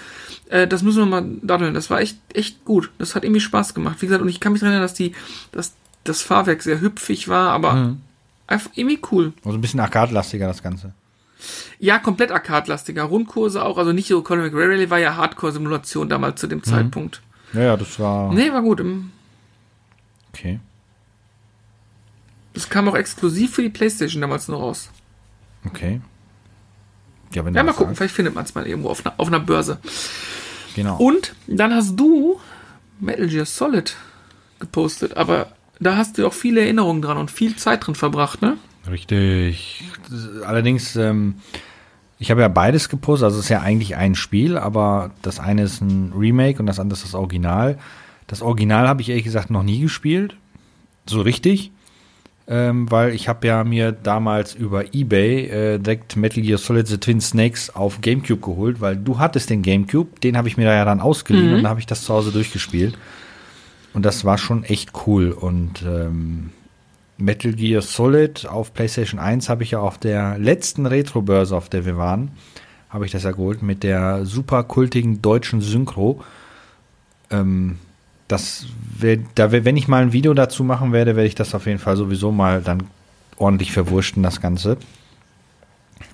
[0.48, 1.74] Äh, das müssen wir mal daddeln.
[1.74, 2.90] Das war echt, echt gut.
[2.98, 4.00] Das hat irgendwie Spaß gemacht.
[4.00, 5.14] Wie gesagt, und ich kann mich daran erinnern, dass die,
[5.52, 5.74] dass
[6.04, 7.96] das Fahrwerk sehr hüpfig war, aber
[8.46, 9.32] einfach irgendwie cool.
[9.44, 10.92] Also ein bisschen arcade-lastiger das Ganze.
[11.78, 13.02] Ja, komplett arcade-lastiger.
[13.04, 17.22] Rundkurse auch, also nicht so Colin McRae war ja Hardcore-Simulation damals zu dem Zeitpunkt.
[17.52, 18.32] Ja, ja, das war.
[18.32, 18.82] Nee, war gut.
[20.32, 20.58] Okay.
[22.52, 24.90] Das kam auch exklusiv für die Playstation damals nur raus.
[25.66, 26.00] Okay.
[27.32, 27.98] Ja, wenn Ja, mal gucken, sagst.
[27.98, 29.78] vielleicht findet man es mal irgendwo auf einer, auf einer Börse.
[30.76, 30.96] Genau.
[30.96, 32.40] Und dann hast du
[33.00, 33.96] Metal Gear Solid
[34.60, 38.56] gepostet, aber da hast du auch viele Erinnerungen dran und viel Zeit drin verbracht, ne?
[38.88, 39.84] Richtig.
[40.46, 41.36] Allerdings, ähm,
[42.18, 45.62] ich habe ja beides gepostet, also es ist ja eigentlich ein Spiel, aber das eine
[45.62, 47.78] ist ein Remake und das andere ist das Original.
[48.26, 50.36] Das Original habe ich ehrlich gesagt noch nie gespielt,
[51.06, 51.72] so richtig,
[52.46, 56.98] ähm, weil ich habe ja mir damals über eBay äh, direkt Metal Gear Solid The
[56.98, 60.74] Twin Snakes auf Gamecube geholt, weil du hattest den Gamecube, den habe ich mir da
[60.74, 62.96] ja dann ausgeliehen und dann habe ich das zu Hause durchgespielt.
[63.92, 66.50] Und das war schon echt cool und ähm,
[67.16, 71.84] Metal Gear Solid auf PlayStation 1 habe ich ja auf der letzten Retro-Börse, auf der
[71.84, 72.32] wir waren,
[72.90, 76.22] habe ich das ja geholt mit der super kultigen deutschen Synchro.
[77.30, 77.78] Ähm,
[78.28, 78.66] das
[78.98, 81.78] wär, da, wenn ich mal ein Video dazu machen werde, werde ich das auf jeden
[81.78, 82.84] Fall sowieso mal dann
[83.36, 84.76] ordentlich verwurschten, das Ganze.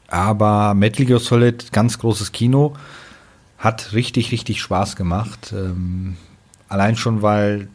[0.08, 2.74] Aber Metal Gear Solid, ganz großes Kino,
[3.58, 5.52] hat richtig, richtig Spaß gemacht.
[5.54, 6.16] Ähm,
[6.68, 7.68] allein schon, weil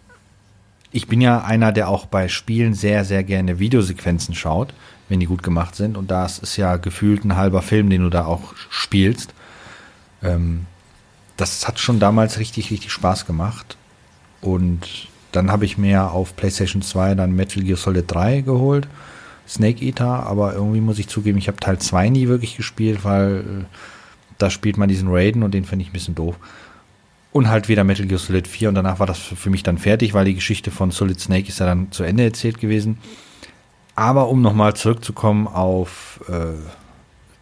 [0.96, 4.74] ich bin ja einer, der auch bei Spielen sehr, sehr gerne Videosequenzen schaut,
[5.10, 5.98] wenn die gut gemacht sind.
[5.98, 9.34] Und das ist ja gefühlt ein halber Film, den du da auch spielst.
[10.24, 10.66] Ähm,
[11.36, 13.76] das hat schon damals richtig, richtig Spaß gemacht.
[14.40, 18.88] Und dann habe ich mir auf PlayStation 2 dann Metal Gear Solid 3 geholt.
[19.46, 23.40] Snake Eater, aber irgendwie muss ich zugeben, ich habe Teil 2 nie wirklich gespielt, weil
[23.40, 23.66] äh,
[24.38, 26.38] da spielt man diesen Raiden und den finde ich ein bisschen doof.
[27.36, 30.14] Und halt wieder Metal Gear Solid 4 und danach war das für mich dann fertig,
[30.14, 32.98] weil die Geschichte von Solid Snake ist ja dann zu Ende erzählt gewesen.
[33.94, 36.54] Aber um nochmal zurückzukommen auf äh,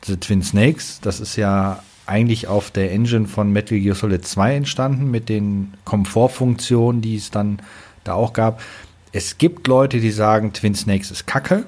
[0.04, 4.56] The Twin Snakes, das ist ja eigentlich auf der Engine von Metal Gear Solid 2
[4.56, 7.60] entstanden, mit den Komfortfunktionen, die es dann
[8.04, 8.64] da auch gab.
[9.12, 11.68] Es gibt Leute, die sagen, Twin Snakes ist kacke.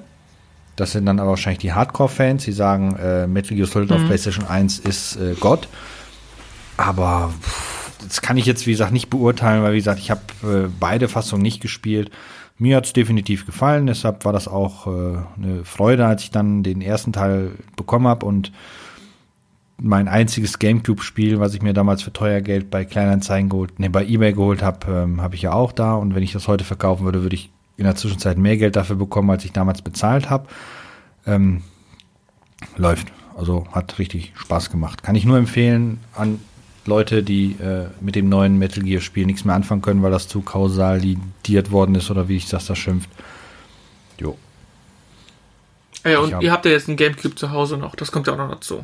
[0.76, 3.98] Das sind dann aber wahrscheinlich die Hardcore-Fans, die sagen, äh, Metal Gear Solid mhm.
[3.98, 5.68] auf PlayStation 1 ist äh, Gott.
[6.76, 10.22] Aber pff, das kann ich jetzt, wie gesagt, nicht beurteilen, weil, wie gesagt, ich habe
[10.44, 12.12] äh, beide Fassungen nicht gespielt.
[12.58, 16.64] Mir hat es definitiv gefallen, deshalb war das auch äh, eine Freude, als ich dann
[16.64, 18.52] den ersten Teil bekommen habe und
[19.78, 24.06] mein einziges Gamecube-Spiel, was ich mir damals für teuer Geld bei Kleinanzeigen geholt, ne, bei
[24.06, 25.96] eBay geholt habe, ähm, habe ich ja auch da.
[25.96, 28.96] Und wenn ich das heute verkaufen würde, würde ich in der Zwischenzeit mehr Geld dafür
[28.96, 30.48] bekommen, als ich damals bezahlt habe.
[31.28, 31.62] Ähm,
[32.78, 33.12] läuft.
[33.38, 35.04] Also hat richtig Spaß gemacht.
[35.04, 36.40] Kann ich nur empfehlen an
[36.86, 40.28] Leute, die äh, mit dem neuen Metal Gear Spiel nichts mehr anfangen können, weil das
[40.28, 43.10] zu kausalidiert worden ist oder wie ich das da schimpft.
[44.20, 44.38] Jo.
[46.04, 48.34] Ja, und hab, ihr habt ja jetzt ein Gamecube zu Hause noch, das kommt ja
[48.34, 48.84] auch noch dazu.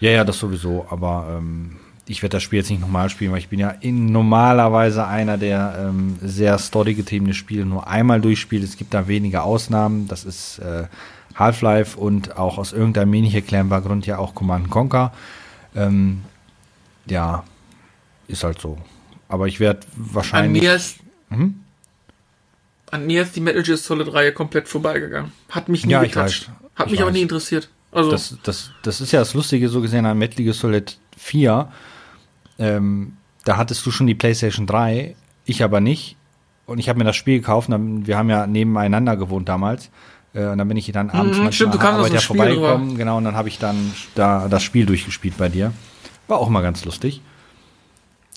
[0.00, 1.76] Ja, ja, das sowieso, aber ähm,
[2.06, 5.38] ich werde das Spiel jetzt nicht nochmal spielen, weil ich bin ja in normalerweise einer,
[5.38, 8.64] der ähm, sehr storygetriebene Spiele nur einmal durchspielt.
[8.64, 10.08] Es gibt da wenige Ausnahmen.
[10.08, 10.84] Das ist äh,
[11.36, 15.12] Half-Life und auch aus irgendeinem wenig erklärbar Grund ja auch Command Conquer.
[15.76, 16.22] Ähm,
[17.06, 17.44] ja,
[18.28, 18.78] ist halt so.
[19.28, 20.62] Aber ich werde wahrscheinlich.
[20.62, 21.60] An mir ist, hm?
[22.90, 25.32] an mir ist die Metal Gear Solid Reihe komplett vorbeigegangen.
[25.50, 26.50] Hat mich nie ja, getatscht.
[26.74, 27.08] Hat ich mich weiß.
[27.08, 27.68] auch nie interessiert.
[27.92, 31.68] Also das, das, das ist ja das Lustige, so gesehen an Metal Gear Solid 4.
[32.58, 36.16] Ähm, da hattest du schon die PlayStation 3, ich aber nicht.
[36.66, 37.70] Und ich habe mir das Spiel gekauft.
[37.70, 39.90] Dann, wir haben ja nebeneinander gewohnt damals.
[40.34, 42.96] Äh, und dann bin ich dann abends mhm, stimmt, du kannst ja vorbeigekommen.
[42.96, 45.72] Genau, und dann habe ich dann da das Spiel durchgespielt bei dir.
[46.30, 47.20] War auch mal ganz lustig.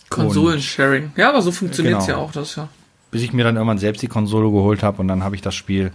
[0.10, 1.12] Konsolensharing.
[1.16, 2.18] Ja, aber so funktioniert es genau.
[2.18, 2.68] ja auch, das ja.
[3.12, 5.54] Bis ich mir dann irgendwann selbst die Konsole geholt habe und dann habe ich das
[5.54, 5.92] Spiel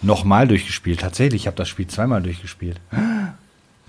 [0.00, 1.00] nochmal durchgespielt.
[1.00, 2.80] Tatsächlich, ich habe das Spiel zweimal durchgespielt.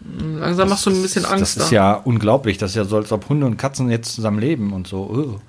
[0.02, 1.42] Langsam machst du ein bisschen Angst.
[1.42, 1.76] Das ist da.
[1.76, 2.58] ja unglaublich.
[2.58, 5.40] Das ist ja so, als ob Hunde und Katzen jetzt zusammen leben und so.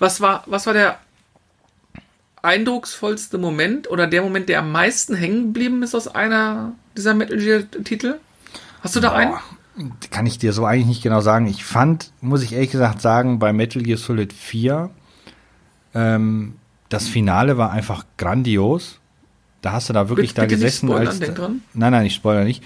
[0.00, 0.98] Was war, was war der
[2.42, 7.38] eindrucksvollste Moment oder der Moment, der am meisten hängen geblieben ist aus einer dieser Metal
[7.38, 8.16] Gear Titel?
[8.82, 9.34] Hast du da Boah, einen?
[10.10, 11.46] Kann ich dir so eigentlich nicht genau sagen.
[11.46, 14.90] Ich fand, muss ich ehrlich gesagt sagen, bei Metal Gear Solid 4
[15.94, 16.54] ähm,
[16.88, 18.98] das Finale war einfach grandios.
[19.62, 20.88] Da hast du da wirklich bitte, da gesessen.
[20.88, 21.62] Nicht als, dran?
[21.74, 22.62] Nein, nein, ich spoilere nicht.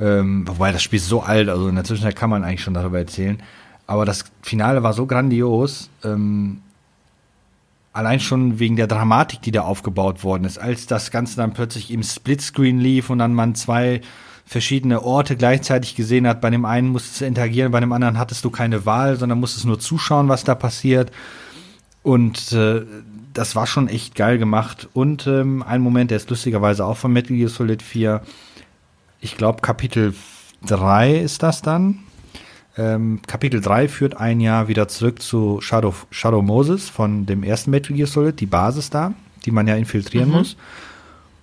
[0.00, 2.74] Ähm, wobei das Spiel ist so alt, also in der Zwischenzeit kann man eigentlich schon
[2.74, 3.42] darüber erzählen.
[3.86, 6.62] Aber das Finale war so grandios, ähm,
[7.92, 11.90] allein schon wegen der Dramatik, die da aufgebaut worden ist, als das Ganze dann plötzlich
[11.90, 14.02] im Splitscreen lief und dann man zwei
[14.48, 16.40] verschiedene Orte gleichzeitig gesehen hat.
[16.40, 19.66] Bei dem einen musstest du interagieren, bei dem anderen hattest du keine Wahl, sondern musstest
[19.66, 21.12] nur zuschauen, was da passiert.
[22.02, 22.82] Und äh,
[23.34, 24.88] das war schon echt geil gemacht.
[24.94, 28.22] Und ähm, ein Moment, der ist lustigerweise auch von Metal Gear Solid 4.
[29.20, 30.14] Ich glaube, Kapitel
[30.66, 31.98] 3 ist das dann.
[32.78, 37.70] Ähm, Kapitel 3 führt ein Jahr wieder zurück zu Shadow, Shadow Moses von dem ersten
[37.70, 39.12] Metal Gear Solid, die Basis da,
[39.44, 40.34] die man ja infiltrieren mhm.
[40.34, 40.56] muss.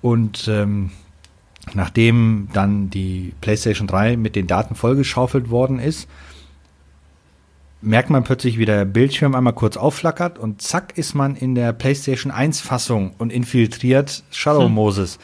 [0.02, 0.90] Und ähm,
[1.74, 6.08] nachdem dann die PlayStation 3 mit den Daten vollgeschaufelt worden ist,
[7.82, 11.74] merkt man plötzlich, wie der Bildschirm einmal kurz aufflackert und zack ist man in der
[11.74, 14.74] PlayStation 1 Fassung und infiltriert Shadow hm.
[14.74, 15.20] Moses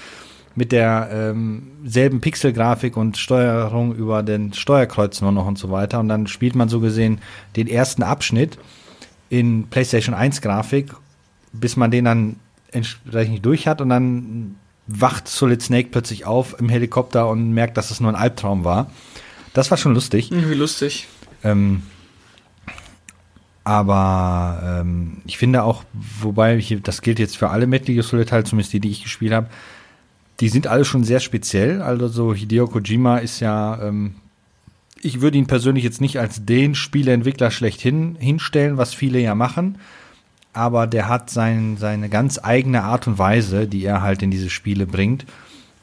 [0.55, 5.99] mit der ähm, selben Pixelgrafik und Steuerung über den Steuerkreuz nur noch und so weiter.
[5.99, 7.19] Und dann spielt man so gesehen
[7.55, 8.57] den ersten Abschnitt
[9.29, 10.93] in PlayStation 1 Grafik,
[11.53, 12.35] bis man den dann
[12.71, 14.55] entsprechend durch hat und dann
[14.99, 18.91] wacht Solid Snake plötzlich auf im Helikopter und merkt, dass es nur ein Albtraum war.
[19.53, 20.31] Das war schon lustig.
[20.31, 21.07] Wie lustig.
[21.43, 21.83] Ähm,
[23.63, 28.29] aber ähm, ich finde auch, wobei, ich, das gilt jetzt für alle Metal Gear Solid
[28.29, 29.47] Teile, zumindest die, die ich gespielt habe,
[30.39, 31.81] die sind alle schon sehr speziell.
[31.81, 34.15] Also so Hideo Kojima ist ja, ähm,
[35.01, 39.77] ich würde ihn persönlich jetzt nicht als den Spieleentwickler schlechthin hinstellen, was viele ja machen.
[40.53, 44.49] Aber der hat sein, seine ganz eigene Art und Weise, die er halt in diese
[44.49, 45.25] Spiele bringt.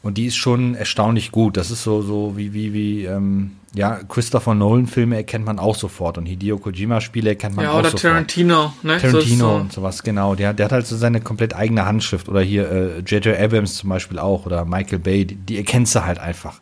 [0.02, 1.56] Und die ist schon erstaunlich gut.
[1.56, 6.18] Das ist so, so wie, wie, wie, ähm, ja, Christopher Nolan-Filme erkennt man auch sofort
[6.18, 8.02] und Hideo Kojima-Spiele erkennt man ja, auch sofort.
[8.02, 8.98] Ja, oder Tarantino, ne?
[8.98, 10.34] Tarantino so und sowas, genau.
[10.34, 12.28] Der, der hat halt so seine komplett eigene Handschrift.
[12.28, 13.26] Oder hier J.J.
[13.26, 16.60] Äh, Abrams zum Beispiel auch oder Michael Bay, die, die erkennst du halt einfach.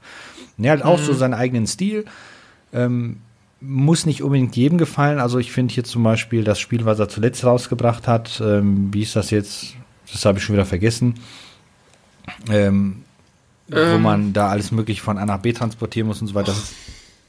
[0.57, 1.05] Und er hat auch mhm.
[1.05, 2.07] so seinen eigenen Stil.
[2.73, 3.19] Ähm,
[3.61, 5.19] muss nicht unbedingt jedem gefallen.
[5.19, 9.03] Also ich finde hier zum Beispiel das Spiel, was er zuletzt rausgebracht hat, ähm, wie
[9.03, 9.75] ist das jetzt?
[10.13, 11.15] Das habe ich schon wieder vergessen
[12.51, 13.03] ähm,
[13.69, 14.03] wo Ähm.
[14.03, 16.53] man da alles mögliche von A nach B transportieren muss und so weiter.
[16.53, 16.73] Das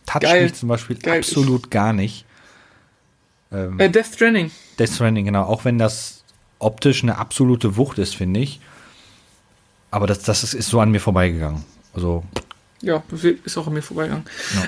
[0.05, 0.43] toucht geil.
[0.43, 1.19] mich zum Beispiel Geil.
[1.19, 2.25] absolut gar nicht.
[3.51, 4.51] Ähm, Äh, Death Stranding.
[4.77, 5.43] Death Stranding, genau.
[5.43, 6.23] Auch wenn das
[6.59, 8.59] optisch eine absolute Wucht ist, finde ich.
[9.89, 11.63] Aber das, das ist, ist so an mir vorbeigegangen.
[11.93, 12.23] Also,
[12.81, 13.03] Ja,
[13.43, 14.25] ist auch an mir vorbeigegangen.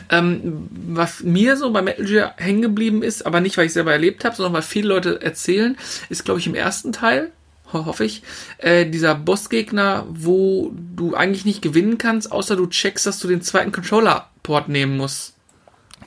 [0.10, 3.92] Ähm, was mir so bei Metal Gear hängen geblieben ist, aber nicht, weil ich selber
[3.92, 5.78] erlebt habe, sondern weil viele Leute erzählen,
[6.10, 7.32] ist, glaube ich, im ersten Teil,
[7.72, 8.24] ho hoffe ich,
[8.58, 13.44] äh, dieser Bossgegner, wo du eigentlich nicht gewinnen kannst, außer du checkst, dass du den
[13.44, 15.36] zweiten Controller-Port nehmen musst.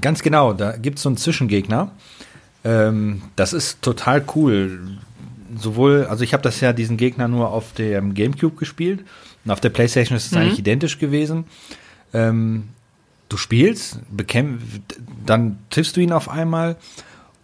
[0.00, 1.92] Ganz genau, da gibt es so einen Zwischengegner.
[2.64, 4.98] Ähm, das ist total cool.
[5.56, 9.04] Sowohl, also ich habe das ja diesen Gegner nur auf dem GameCube gespielt
[9.44, 11.44] und auf der PlayStation ist es eigentlich identisch gewesen.
[12.12, 12.68] Ähm,
[13.28, 14.00] du spielst,
[15.26, 16.76] dann triffst du ihn auf einmal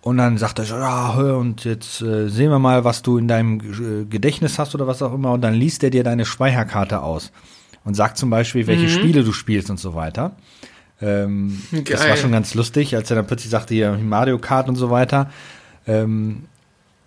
[0.02, 3.28] und dann sagt er, ja, hör, und jetzt äh, sehen wir mal, was du in
[3.28, 7.02] deinem äh, Gedächtnis hast oder was auch immer und dann liest er dir deine Speicherkarte
[7.02, 7.32] aus
[7.84, 10.32] und sagt zum Beispiel, welche Spiele du spielst und so weiter.
[11.00, 14.76] Ähm, das war schon ganz lustig, als er dann plötzlich sagte, hier Mario Kart und
[14.76, 15.30] so weiter.
[15.86, 16.44] Ähm,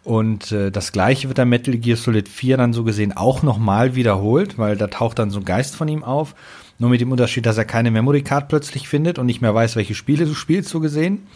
[0.04, 3.96] und äh, das gleiche wird dann Metal Gear Solid 4 dann so gesehen auch nochmal
[3.96, 6.34] wiederholt, weil da taucht dann so ein Geist von ihm auf.
[6.82, 9.76] Nur mit dem Unterschied, dass er keine Memory Card plötzlich findet und nicht mehr weiß,
[9.76, 11.28] welche Spiele du spielst, so gesehen.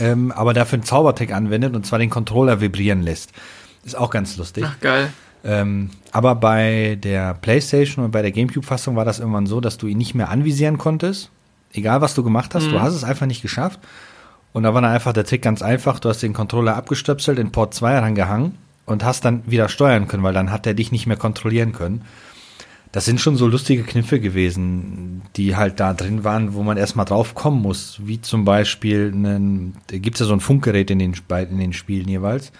[0.00, 3.32] Ähm, aber dafür einen Zaubertrick anwendet und zwar den Controller vibrieren lässt.
[3.84, 4.64] Ist auch ganz lustig.
[4.66, 5.12] Ach, geil.
[5.44, 9.88] Ähm, aber bei der PlayStation und bei der GameCube-Fassung war das irgendwann so, dass du
[9.88, 11.30] ihn nicht mehr anvisieren konntest.
[11.74, 13.78] Egal, was du gemacht hast, du hast es einfach nicht geschafft.
[14.54, 16.00] Und da war dann einfach der Trick ganz einfach.
[16.00, 18.54] Du hast den Controller abgestöpselt, in Port 2 rangehangen
[18.86, 22.06] und hast dann wieder steuern können, weil dann hat er dich nicht mehr kontrollieren können.
[22.92, 27.04] Das sind schon so lustige Kniffe gewesen, die halt da drin waren, wo man erstmal
[27.04, 28.00] drauf kommen muss.
[28.02, 32.08] Wie zum Beispiel, einen, da gibt's ja so ein Funkgerät in den, in den Spielen
[32.08, 32.52] jeweils.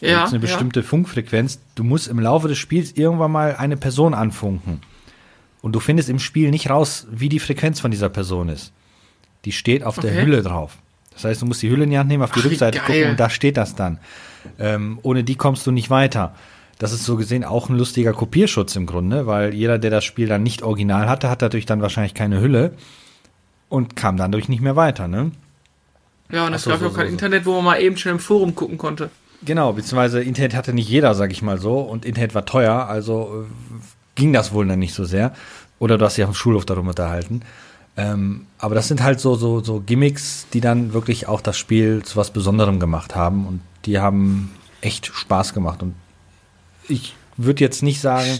[0.00, 0.46] Da Ja, gibt's eine ja.
[0.48, 1.60] bestimmte Funkfrequenz.
[1.74, 4.80] Du musst im Laufe des Spiels irgendwann mal eine Person anfunken.
[5.60, 8.72] Und du findest im Spiel nicht raus, wie die Frequenz von dieser Person ist.
[9.44, 10.22] Die steht auf der Okay.
[10.22, 10.78] Hülle drauf.
[11.12, 13.10] Das heißt, du musst die Hülle in die Hand nehmen, auf die Ach, Rückseite gucken
[13.10, 13.98] und da steht das dann.
[14.58, 16.34] Ähm, ohne die kommst du nicht weiter.
[16.78, 20.26] Das ist so gesehen auch ein lustiger Kopierschutz im Grunde, weil jeder, der das Spiel
[20.26, 22.72] dann nicht original hatte, hat dadurch dann wahrscheinlich keine Hülle
[23.68, 25.30] und kam dann durch nicht mehr weiter, ne?
[26.30, 27.12] Ja, und es so, gab so, ja auch kein so, so.
[27.12, 29.10] Internet, wo man mal eben schnell im Forum gucken konnte.
[29.44, 33.44] Genau, beziehungsweise Internet hatte nicht jeder, sag ich mal so, und Internet war teuer, also
[33.44, 33.80] äh,
[34.14, 35.32] ging das wohl dann nicht so sehr.
[35.78, 37.42] Oder du hast dich auf dem Schulhof darum unterhalten.
[37.96, 42.02] Ähm, aber das sind halt so, so, so Gimmicks, die dann wirklich auch das Spiel
[42.02, 45.82] zu was Besonderem gemacht haben und die haben echt Spaß gemacht.
[45.82, 45.94] Und
[46.88, 48.38] ich würde jetzt nicht sagen,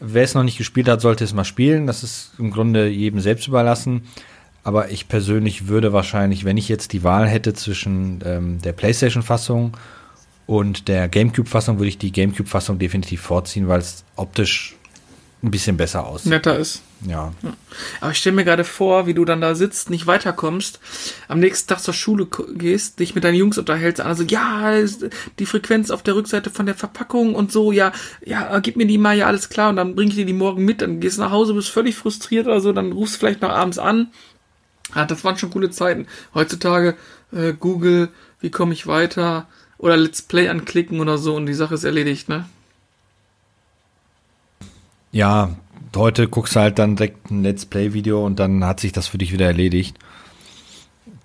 [0.00, 1.86] wer es noch nicht gespielt hat, sollte es mal spielen.
[1.86, 4.02] Das ist im Grunde jedem selbst überlassen.
[4.62, 9.76] Aber ich persönlich würde wahrscheinlich, wenn ich jetzt die Wahl hätte zwischen ähm, der PlayStation-Fassung
[10.46, 14.76] und der GameCube-Fassung, würde ich die GameCube-Fassung definitiv vorziehen, weil es optisch
[15.42, 16.30] ein bisschen besser aussieht.
[16.30, 16.82] netter ist.
[17.06, 17.32] Ja.
[18.00, 20.80] Aber ich stelle mir gerade vor, wie du dann da sitzt, nicht weiterkommst,
[21.28, 24.72] am nächsten Tag zur Schule gehst, dich mit deinen Jungs unterhältst, also ja,
[25.38, 27.92] die Frequenz auf der Rückseite von der Verpackung und so, ja,
[28.24, 30.64] ja, gib mir die mal, ja, alles klar, und dann bring ich dir die morgen
[30.64, 33.50] mit, dann gehst du nach Hause, bist völlig frustriert oder so, dann rufst vielleicht noch
[33.50, 34.08] abends an.
[34.94, 36.06] Ja, das waren schon coole Zeiten.
[36.34, 36.96] Heutzutage
[37.32, 39.46] äh, Google, wie komme ich weiter?
[39.78, 42.46] Oder Let's Play anklicken oder so und die Sache ist erledigt, ne?
[45.10, 45.56] Ja,
[45.96, 49.18] heute guckst du halt dann direkt ein Let's Play-Video und dann hat sich das für
[49.18, 49.96] dich wieder erledigt.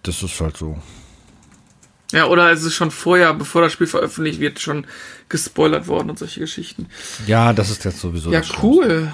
[0.04, 0.78] Das ist halt so.
[2.12, 4.88] Ja, oder es ist schon vorher, bevor das Spiel veröffentlicht wird, schon
[5.28, 6.88] gespoilert worden und solche Geschichten.
[7.28, 9.12] Ja, das ist jetzt sowieso Ja, cool.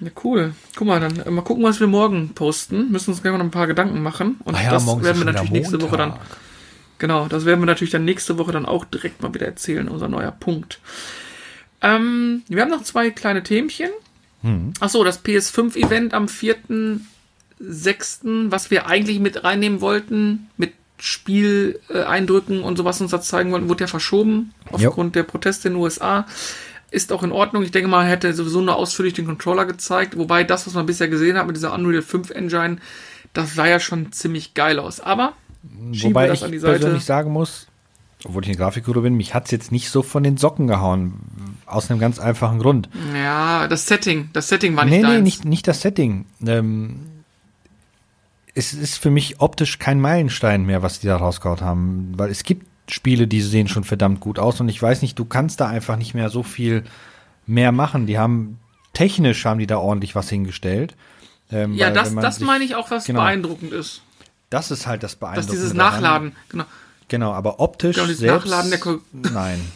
[0.00, 0.52] Ja, cool.
[0.74, 2.90] Guck mal, dann äh, mal gucken, was wir morgen posten.
[2.90, 4.36] Müssen uns gerne noch ein paar Gedanken machen.
[4.44, 6.14] Und Ah ja, das werden wir natürlich nächste Woche dann.
[6.98, 10.08] Genau, das werden wir natürlich dann nächste Woche dann auch direkt mal wieder erzählen, unser
[10.08, 10.80] neuer Punkt.
[11.82, 13.90] Ähm, wir haben noch zwei kleine Themchen.
[14.42, 14.72] Hm.
[14.80, 22.76] Ach so, das PS5-Event am 4.6., was wir eigentlich mit reinnehmen wollten, mit Spieleindrücken und
[22.76, 26.26] sowas uns da zeigen wollten, wurde ja verschoben aufgrund der Proteste in den USA.
[26.90, 27.62] Ist auch in Ordnung.
[27.62, 30.16] Ich denke mal, er hätte sowieso nur ausführlich den Controller gezeigt.
[30.16, 32.78] Wobei das, was man bisher gesehen hat mit dieser Unreal 5 Engine,
[33.34, 35.00] das sah ja schon ziemlich geil aus.
[35.00, 36.78] Aber Wobei ich an die Seite.
[36.78, 37.66] persönlich sagen muss,
[38.24, 41.14] obwohl ich ein Grafikguru bin, mich hat's jetzt nicht so von den Socken gehauen.
[41.66, 42.88] Aus einem ganz einfachen Grund.
[43.14, 45.24] Ja, das Setting, das Setting war nicht nee, nee, deins.
[45.24, 46.24] nicht, nicht das Setting.
[46.46, 47.00] Ähm,
[48.54, 52.12] es ist für mich optisch kein Meilenstein mehr, was die da rausgehauen haben.
[52.16, 55.24] Weil es gibt Spiele, die sehen schon verdammt gut aus und ich weiß nicht, du
[55.24, 56.84] kannst da einfach nicht mehr so viel
[57.46, 58.06] mehr machen.
[58.06, 58.58] Die haben,
[58.92, 60.94] technisch haben die da ordentlich was hingestellt.
[61.50, 63.20] Ähm, Ja, weil das, das sich- meine ich auch, was genau.
[63.22, 64.02] beeindruckend ist.
[64.50, 65.52] Das ist halt das Dass Beeindruckende.
[65.52, 65.92] dieses daran.
[65.92, 66.64] Nachladen, genau.
[67.08, 69.60] Genau, aber optisch Genau, dieses selbst, Nachladen der Ko- nein.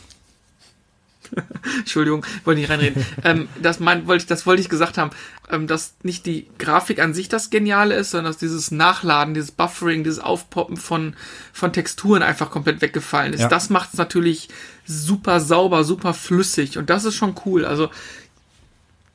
[1.79, 3.05] Entschuldigung, wollte nicht reinreden.
[3.25, 5.11] ähm, das, mein, wollte ich, das wollte ich gesagt haben,
[5.51, 9.53] ähm, dass nicht die Grafik an sich das Geniale ist, sondern dass dieses Nachladen, dieses
[9.53, 11.15] Buffering, dieses Aufpoppen von,
[11.53, 13.41] von Texturen einfach komplett weggefallen ist.
[13.41, 13.49] Ja.
[13.49, 14.49] Das macht es natürlich
[14.85, 17.65] super sauber, super flüssig und das ist schon cool.
[17.65, 17.91] Also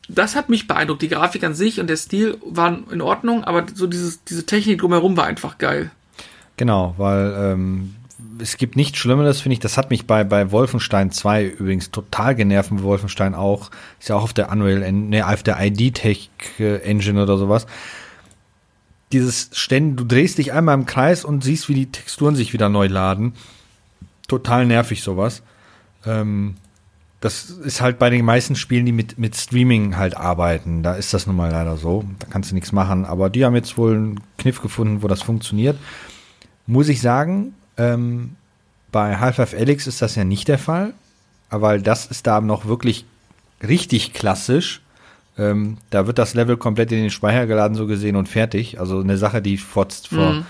[0.07, 1.01] das hat mich beeindruckt.
[1.01, 4.79] Die Grafik an sich und der Stil waren in Ordnung, aber so dieses, diese Technik
[4.79, 5.91] drumherum war einfach geil.
[6.57, 7.95] Genau, weil ähm,
[8.39, 9.59] es gibt nichts Schlimmeres, finde ich.
[9.59, 12.71] Das hat mich bei, bei Wolfenstein 2 übrigens total genervt.
[12.71, 13.71] Wolfenstein auch.
[13.99, 17.67] Ist ja auch auf der Unreal, ne, auf der ID-Tech Engine oder sowas.
[19.11, 22.69] Dieses Stände, du drehst dich einmal im Kreis und siehst, wie die Texturen sich wieder
[22.69, 23.33] neu laden.
[24.27, 25.43] Total nervig sowas.
[26.05, 26.55] Ähm,
[27.21, 30.83] das ist halt bei den meisten Spielen, die mit, mit Streaming halt arbeiten.
[30.83, 32.03] Da ist das nun mal leider so.
[32.19, 33.05] Da kannst du nichts machen.
[33.05, 35.77] Aber die haben jetzt wohl einen Kniff gefunden, wo das funktioniert.
[36.67, 38.35] Muss ich sagen, ähm,
[38.91, 40.93] bei Half-Life Alyx ist das ja nicht der Fall,
[41.49, 43.05] weil das ist da noch wirklich
[43.61, 44.81] richtig klassisch.
[45.37, 48.79] Ähm, da wird das Level komplett in den Speicher geladen, so gesehen, und fertig.
[48.79, 50.45] Also eine Sache, die vor, vor mhm.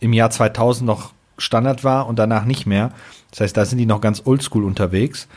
[0.00, 2.92] im Jahr 2000 noch Standard war und danach nicht mehr.
[3.30, 5.28] Das heißt, da sind die noch ganz oldschool unterwegs.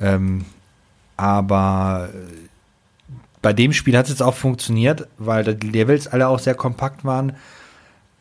[0.00, 0.44] Ähm,
[1.16, 2.08] aber
[3.42, 7.04] bei dem Spiel hat es jetzt auch funktioniert, weil die Levels alle auch sehr kompakt
[7.04, 7.34] waren.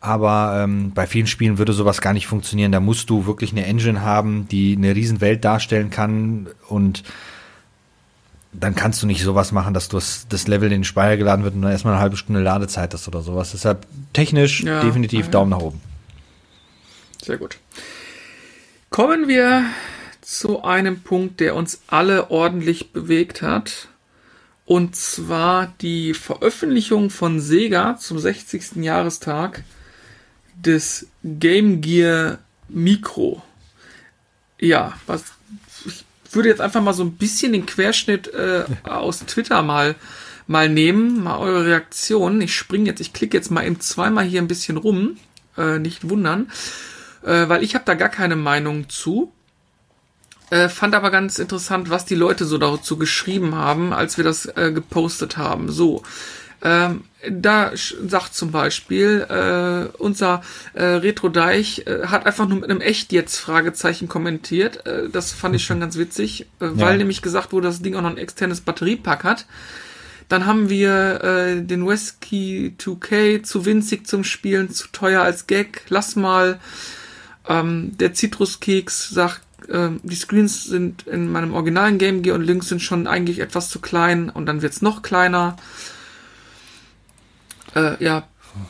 [0.02, 2.72] Aber ähm, bei vielen Spielen würde sowas gar nicht funktionieren.
[2.72, 7.04] Da musst du wirklich eine Engine haben, die eine Riesenwelt darstellen kann und
[8.54, 11.56] dann kannst du nicht sowas machen, dass du das, Level in den Speicher geladen wird
[11.56, 13.52] und dann erstmal eine halbe Stunde Ladezeit hast oder sowas.
[13.52, 15.32] Deshalb technisch ja, definitiv ja.
[15.32, 15.80] Daumen nach oben.
[17.22, 17.60] Sehr gut.
[18.90, 19.64] Kommen wir
[20.22, 23.88] zu einem Punkt, der uns alle ordentlich bewegt hat.
[24.66, 28.78] Und zwar die Veröffentlichung von Sega zum 60.
[28.78, 29.64] Jahrestag
[30.66, 33.42] des Game Gear Micro.
[34.60, 35.24] Ja, was
[35.86, 39.96] ich würde jetzt einfach mal so ein bisschen den Querschnitt äh, aus Twitter mal
[40.48, 42.42] mal nehmen, mal eure Reaktionen.
[42.42, 45.18] Ich springe jetzt, ich klicke jetzt mal eben zweimal hier ein bisschen rum,
[45.58, 46.52] äh, nicht wundern,
[47.24, 49.32] äh, weil ich habe da gar keine Meinung zu.
[50.50, 54.46] Äh, fand aber ganz interessant, was die Leute so dazu geschrieben haben, als wir das
[54.46, 55.72] äh, gepostet haben.
[55.72, 56.04] So,
[56.64, 60.42] ähm, da sagt zum Beispiel äh, unser
[60.74, 64.86] äh, Retro Deich äh, hat einfach nur mit einem echt jetzt Fragezeichen kommentiert.
[64.86, 66.98] Äh, das fand ich schon ganz witzig, äh, weil ja.
[66.98, 69.46] nämlich gesagt wurde, das Ding auch noch ein externes Batteriepack hat.
[70.30, 75.84] Dann haben wir äh, den Westkey 2K zu winzig zum Spielen, zu teuer als Gag.
[75.90, 76.60] Lass mal.
[77.50, 82.70] Ähm, der Zitruskeks sagt, äh, die Screens sind in meinem originalen Game Gear und Links
[82.70, 85.58] sind schon eigentlich etwas zu klein und dann wird's noch kleiner.
[87.76, 88.24] Äh, ja,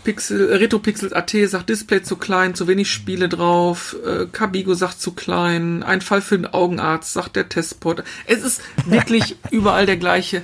[0.03, 5.13] Pixel, äh, RetroPixel.at sagt Display zu klein, zu wenig Spiele drauf, äh, Kabigo sagt zu
[5.13, 8.03] klein, ein Fall für den Augenarzt, sagt der Testport.
[8.25, 10.43] Es ist wirklich überall der gleiche,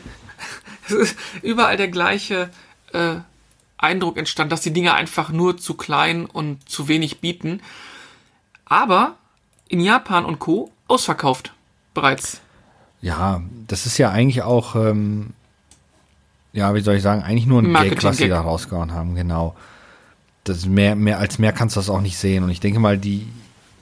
[0.88, 2.50] es ist überall der gleiche
[2.94, 3.16] äh,
[3.78, 7.62] Eindruck entstand, dass die Dinge einfach nur zu klein und zu wenig bieten.
[8.66, 9.16] Aber
[9.68, 10.72] in Japan und Co.
[10.88, 11.54] ausverkauft
[11.94, 12.42] bereits.
[13.02, 15.34] Ja, das ist ja eigentlich auch ähm,
[16.58, 19.56] ja, wie soll ich sagen, eigentlich nur ein Gag, was sie da rausgehauen haben, genau.
[20.44, 22.44] Das mehr, mehr, als mehr kannst du das auch nicht sehen.
[22.44, 23.28] Und ich denke mal, die,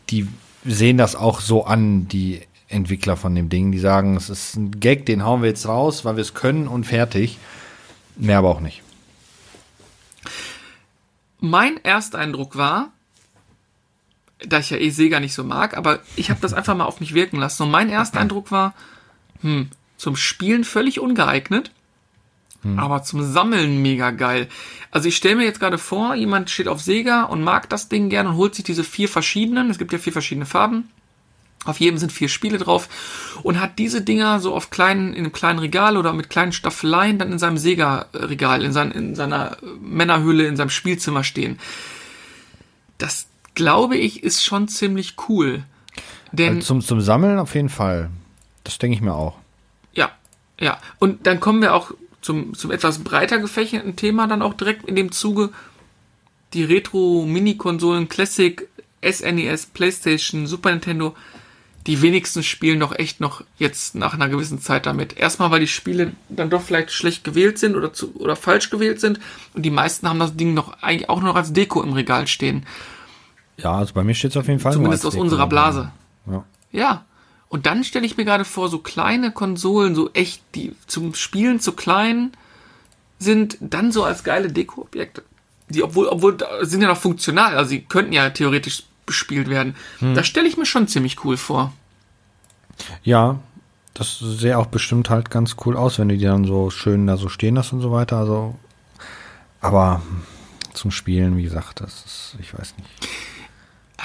[0.10, 0.28] die
[0.66, 3.72] sehen das auch so an, die Entwickler von dem Ding.
[3.72, 6.68] Die sagen, es ist ein Gag, den hauen wir jetzt raus, weil wir es können
[6.68, 7.38] und fertig.
[8.18, 8.84] Mehr aber auch nicht.
[11.40, 12.90] Mein Ersteindruck war,
[14.46, 17.00] da ich ja eh Sega nicht so mag, aber ich habe das einfach mal auf
[17.00, 17.64] mich wirken lassen.
[17.64, 18.74] Und mein Ersteindruck war,
[19.40, 21.72] hm, zum Spielen völlig ungeeignet.
[22.66, 22.80] Hm.
[22.80, 24.48] Aber zum Sammeln mega geil.
[24.90, 28.10] Also ich stelle mir jetzt gerade vor, jemand steht auf Sega und mag das Ding
[28.10, 30.90] gern und holt sich diese vier verschiedenen, es gibt ja vier verschiedene Farben,
[31.64, 32.90] auf jedem sind vier Spiele drauf
[33.44, 37.20] und hat diese Dinger so auf kleinen, in einem kleinen Regal oder mit kleinen Staffeleien
[37.20, 41.60] dann in seinem Sega-Regal, in, sein, in seiner Männerhülle, in seinem Spielzimmer stehen.
[42.98, 45.64] Das glaube ich ist schon ziemlich cool.
[46.32, 48.10] Denn also zum, zum Sammeln auf jeden Fall.
[48.64, 49.38] Das denke ich mir auch.
[49.94, 50.12] Ja,
[50.60, 50.78] ja.
[51.00, 51.92] Und dann kommen wir auch
[52.26, 55.52] zum, zum etwas breiter gefächerten Thema dann auch direkt in dem Zuge
[56.54, 58.68] die Retro-Mini-Konsolen Classic,
[59.04, 61.16] SNES, e PlayStation, Super Nintendo,
[61.86, 65.16] die wenigsten spielen doch echt noch jetzt nach einer gewissen Zeit damit.
[65.18, 69.00] Erstmal, weil die Spiele dann doch vielleicht schlecht gewählt sind oder, zu, oder falsch gewählt
[69.00, 69.20] sind
[69.54, 72.66] und die meisten haben das Ding noch eigentlich auch noch als Deko im Regal stehen.
[73.58, 74.74] Ja, also bei mir steht es auf jeden Fall.
[74.74, 75.92] Zumindest aus Deko unserer Blase.
[76.26, 76.44] Ja.
[76.72, 77.06] ja.
[77.56, 81.62] Und dann stelle ich mir gerade vor, so kleine Konsolen, so echt, die zum Spielen
[81.62, 82.34] zu klein
[83.18, 85.24] sind, dann so als geile Deko-Objekte.
[85.70, 89.74] Die, obwohl, obwohl, sind ja noch funktional, also sie könnten ja theoretisch bespielt werden.
[90.00, 90.16] Hm.
[90.16, 91.72] Das stelle ich mir schon ziemlich cool vor.
[93.06, 93.40] Ja,
[93.94, 97.16] das sähe auch bestimmt halt ganz cool aus, wenn du die dann so schön da
[97.16, 98.18] so stehen hast und so weiter.
[98.18, 98.56] Also,
[99.62, 100.02] aber
[100.74, 102.90] zum Spielen, wie gesagt, das ist, ich weiß nicht.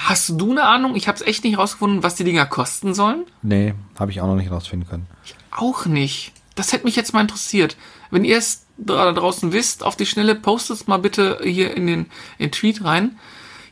[0.03, 0.95] Hast du eine Ahnung?
[0.95, 3.25] Ich habe es echt nicht rausgefunden, was die Dinger kosten sollen.
[3.43, 5.07] Nee, habe ich auch noch nicht rausfinden können.
[5.23, 6.33] Ich auch nicht.
[6.55, 7.77] Das hätte mich jetzt mal interessiert.
[8.09, 11.85] Wenn ihr es da draußen wisst, auf die Schnelle, postet es mal bitte hier in
[11.85, 11.99] den,
[12.39, 13.19] in den Tweet rein.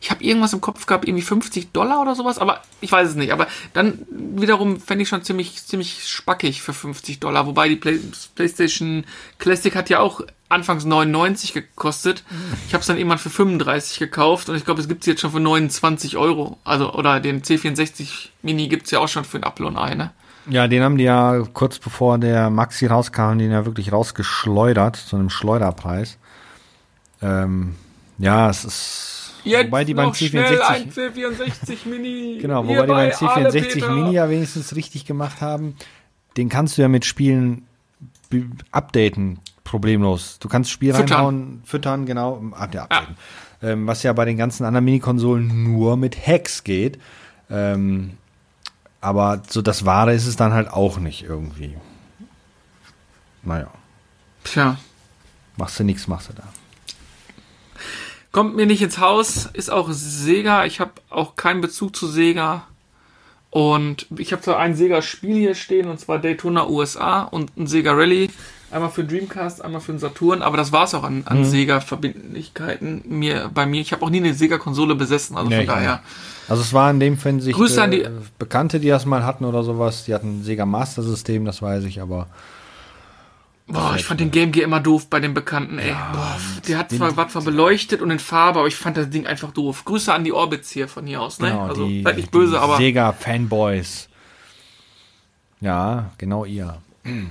[0.02, 3.16] Ich habe irgendwas im Kopf gehabt, irgendwie 50 Dollar oder sowas, aber ich weiß es
[3.16, 3.34] nicht.
[3.34, 7.48] Aber dann wiederum fände ich schon ziemlich, ziemlich spackig für 50 Dollar.
[7.48, 8.00] Wobei die Play
[8.36, 9.06] PlayStation
[9.40, 12.24] Classic hat ja auch anfangs 99 gekostet.
[12.68, 15.22] Ich habe es dann irgendwann für 35 gekauft und ich glaube, es gibt es jetzt
[15.22, 16.58] schon für 29 Euro.
[16.64, 19.98] Also, oder den C64 Mini gibt es ja auch schon für ein Apple und ein,
[19.98, 20.12] ne?
[20.50, 25.16] Ja, den haben die ja kurz bevor der Maxi rauskam, den ja wirklich rausgeschleudert, zu
[25.16, 26.18] einem Schleuderpreis.
[27.22, 27.76] Ähm,
[28.18, 29.16] ja, es ist.
[29.44, 31.16] Jetzt wobei die beim noch schnell ein C64.
[31.16, 32.40] C64 Mini.
[32.42, 33.92] Genau, wobei die beim bei Ale C64 Peter.
[33.92, 35.76] Mini ja wenigstens richtig gemacht haben.
[36.38, 37.66] Den kannst du ja mit Spielen
[38.72, 40.40] updaten, problemlos.
[40.40, 41.12] Du kannst Spiel Füttern.
[41.12, 43.16] reinhauen, füttern, genau, ah, ja, updaten.
[43.62, 47.00] Ähm, was ja bei den ganzen anderen Minikonsolen nur mit Hacks geht.
[47.50, 48.18] Ähm,
[49.02, 51.76] aber so das Wahre ist es dann halt auch nicht irgendwie.
[53.44, 53.70] Naja,
[54.44, 54.78] Tja.
[55.58, 56.44] machst du nichts, machst du da.
[58.40, 60.64] Kommt mir nicht ins Haus, ist auch Sega.
[60.64, 62.64] Ich habe auch keinen Bezug zu Sega.
[63.50, 67.92] Und ich habe zwar ein Sega-Spiel hier stehen, und zwar Daytona USA und ein Sega
[67.92, 68.30] Rally.
[68.72, 73.52] Einmal für Dreamcast, einmal für den Saturn, aber das war's auch an, an Sega-Verbindlichkeiten mir,
[73.54, 73.82] bei mir.
[73.82, 76.00] Ich habe auch nie eine Sega-Konsole besessen, also Nee, von daher.
[76.48, 79.26] Also es war in dem Fall sich Grüße an die- äh, Bekannte, die das mal
[79.26, 80.06] hatten oder sowas.
[80.06, 82.28] Die hatten ein Sega Master System, das weiß ich, aber
[83.72, 85.92] Boah, ich fand den Game Gear immer doof bei den Bekannten, ey.
[85.92, 89.28] Boah, der hat zwar, war zwar beleuchtet und in Farbe, aber ich fand das Ding
[89.28, 89.86] einfach doof.
[89.86, 91.50] Grüße an die Orbits hier von hier aus, ne?
[91.50, 92.78] genau, also, die, seid nicht böse, aber.
[92.78, 94.10] Sega Fanboys.
[95.62, 96.82] Ja, genau ihr.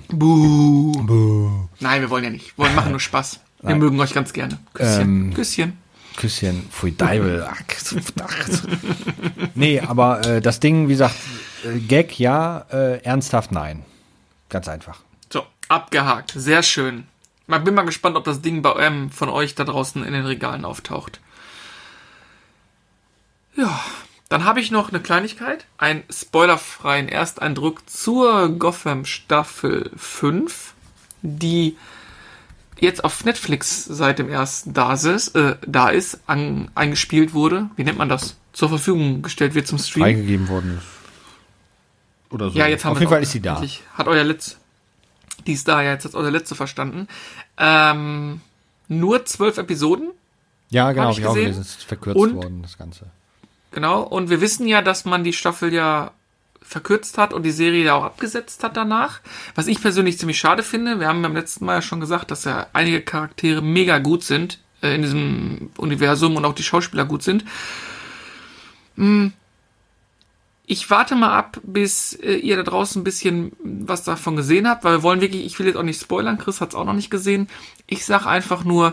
[0.09, 1.69] Buh.
[1.81, 2.57] Nein, wir wollen ja nicht.
[2.57, 3.41] Wir wollen machen nur Spaß.
[3.61, 3.79] Wir Nein.
[3.81, 4.59] mögen euch ganz gerne.
[4.75, 5.03] Küsschen.
[5.03, 5.79] Ähm, Küsschen.
[6.17, 7.49] Küsschen, pfui Deibel.
[9.55, 11.17] Nee, aber äh, das Ding, wie gesagt,
[11.65, 13.85] äh, Gag ja, äh, ernsthaft nein.
[14.49, 15.01] Ganz einfach.
[15.31, 16.33] So, abgehakt.
[16.35, 17.07] Sehr schön.
[17.47, 20.27] Mal bin mal gespannt, ob das Ding bei eurem von euch da draußen in den
[20.27, 21.21] Regalen auftaucht.
[23.57, 23.81] Ja,
[24.29, 25.67] dann habe ich noch eine Kleinigkeit.
[25.79, 30.75] Einen spoilerfreien Ersteindruck zur Gotham Staffel 5,
[31.23, 31.77] die
[32.79, 37.71] jetzt auf Netflix seit dem ersten da ist, äh, da ist an, eingespielt wurde.
[37.77, 38.37] Wie nennt man das?
[38.53, 40.05] Zur Verfügung gestellt wird zum Stream.
[40.05, 42.33] Freigegeben worden ist.
[42.33, 42.59] Oder so.
[42.59, 43.63] Ja, jetzt haben Auf wir jeden Fall ist sie da.
[43.95, 44.59] Hat euer Letz.
[45.49, 47.09] Die ist da, ja, jetzt hat euer Letzte verstanden.
[47.57, 48.41] Ähm,
[48.87, 50.11] nur zwölf Episoden,
[50.71, 51.61] Ja, genau, Hab habe ich ich auch gelesen.
[51.63, 53.07] Es ist verkürzt Und- worden, das Ganze.
[53.73, 54.03] genau.
[54.03, 56.13] Und wir wissen ja, dass man die Staffel ja
[56.61, 59.21] verkürzt hat und die Serie ja auch abgesetzt hat danach.
[59.55, 61.01] Was ich persönlich ziemlich schade finde.
[61.01, 64.59] Wir haben beim letzten Mal ja schon gesagt, dass ja einige Charaktere mega gut sind
[64.83, 67.45] äh, in diesem Universum und auch die Schauspieler gut sind.
[68.97, 69.33] Hm.
[70.71, 74.85] Ich warte mal ab, bis äh, ihr da draußen ein bisschen was davon gesehen habt,
[74.85, 76.93] weil wir wollen wirklich, ich will jetzt auch nicht spoilern, Chris hat es auch noch
[76.93, 77.49] nicht gesehen.
[77.87, 78.93] Ich sag einfach nur,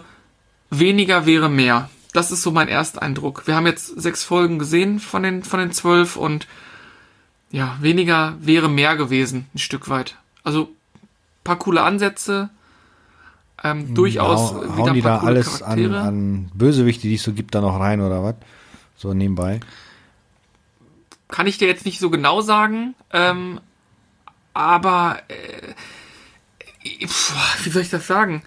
[0.70, 1.90] weniger wäre mehr.
[2.14, 3.46] Das ist so mein Ersteindruck.
[3.46, 6.48] Wir haben jetzt sechs Folgen gesehen von den, von den zwölf und
[7.52, 10.16] ja, weniger wäre mehr gewesen, ein Stück weit.
[10.46, 10.70] Also,
[11.44, 12.50] paar coole Ansätze,
[13.64, 17.16] ähm, durchaus Hau- wieder hauen ein die paar da coole alles an, an Bösewichte, die
[17.16, 18.36] es so gibt, da noch rein oder was?
[18.96, 19.60] So nebenbei.
[21.28, 23.60] Kann ich dir jetzt nicht so genau sagen, ähm,
[24.54, 25.74] aber äh,
[27.64, 28.44] wie soll ich das sagen?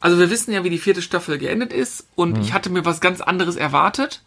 [0.00, 3.00] Also wir wissen ja, wie die vierte Staffel geendet ist und ich hatte mir was
[3.00, 4.22] ganz anderes erwartet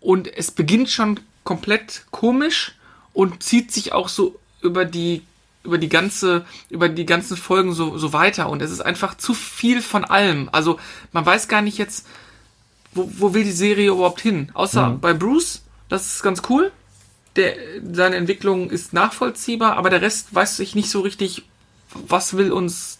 [0.00, 2.76] und es beginnt schon komplett komisch
[3.12, 5.22] und zieht sich auch so über die
[5.64, 9.34] über die ganze über die ganzen Folgen so so weiter und es ist einfach zu
[9.34, 10.48] viel von allem.
[10.52, 10.78] Also
[11.12, 12.06] man weiß gar nicht jetzt
[12.92, 14.50] wo, wo will die Serie überhaupt hin?
[14.54, 16.72] Außer bei Bruce, das ist ganz cool.
[17.36, 17.54] Der,
[17.92, 21.44] seine Entwicklung ist nachvollziehbar, aber der Rest weiß ich nicht so richtig,
[21.94, 22.98] was will uns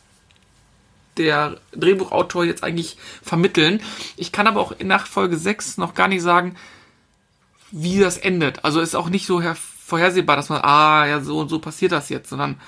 [1.16, 3.80] der Drehbuchautor jetzt eigentlich vermitteln.
[4.16, 6.56] Ich kann aber auch nach Folge 6 noch gar nicht sagen,
[7.70, 8.64] wie das endet.
[8.64, 11.92] Also ist auch nicht so her vorhersehbar, dass man, ah, ja, so und so passiert
[11.92, 12.60] das jetzt, sondern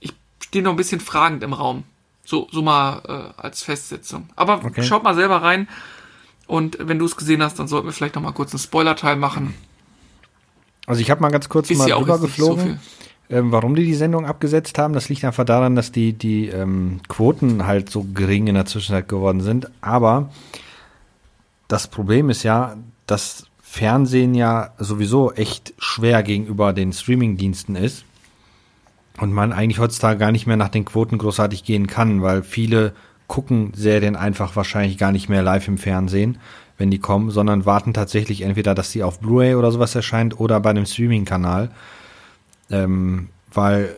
[0.00, 0.12] ich
[0.42, 1.84] stehe noch ein bisschen fragend im Raum.
[2.24, 3.02] So, so mal
[3.36, 4.28] äh, als Festsetzung.
[4.36, 4.82] Aber Okay.
[4.82, 5.68] schaut mal selber rein.
[6.48, 9.14] Und wenn du es gesehen hast, dann sollten wir vielleicht noch mal kurz einen Spoiler-Teil
[9.16, 9.54] machen.
[10.86, 12.80] Also ich habe mal ganz kurz Ist mal drüber nicht so geflogen,
[13.28, 14.94] ähm, warum die die Sendung abgesetzt haben.
[14.94, 19.06] Das liegt einfach daran, dass die, die ähm, Quoten halt so gering in der Zwischenzeit
[19.06, 19.70] geworden sind.
[19.82, 20.30] Aber
[21.68, 28.04] das Problem ist ja, dass Fernsehen ja sowieso echt schwer gegenüber den Streamingdiensten ist.
[29.20, 32.94] und man eigentlich heutzutage gar nicht mehr nach den Quoten großartig gehen kann, weil viele
[33.28, 36.38] gucken Serien einfach wahrscheinlich gar nicht mehr live im Fernsehen,
[36.78, 40.58] wenn die kommen, sondern warten tatsächlich entweder, dass sie auf Blu-ray oder sowas erscheint oder
[40.60, 41.70] bei einem Streaming-Kanal.
[42.70, 43.96] Ähm, weil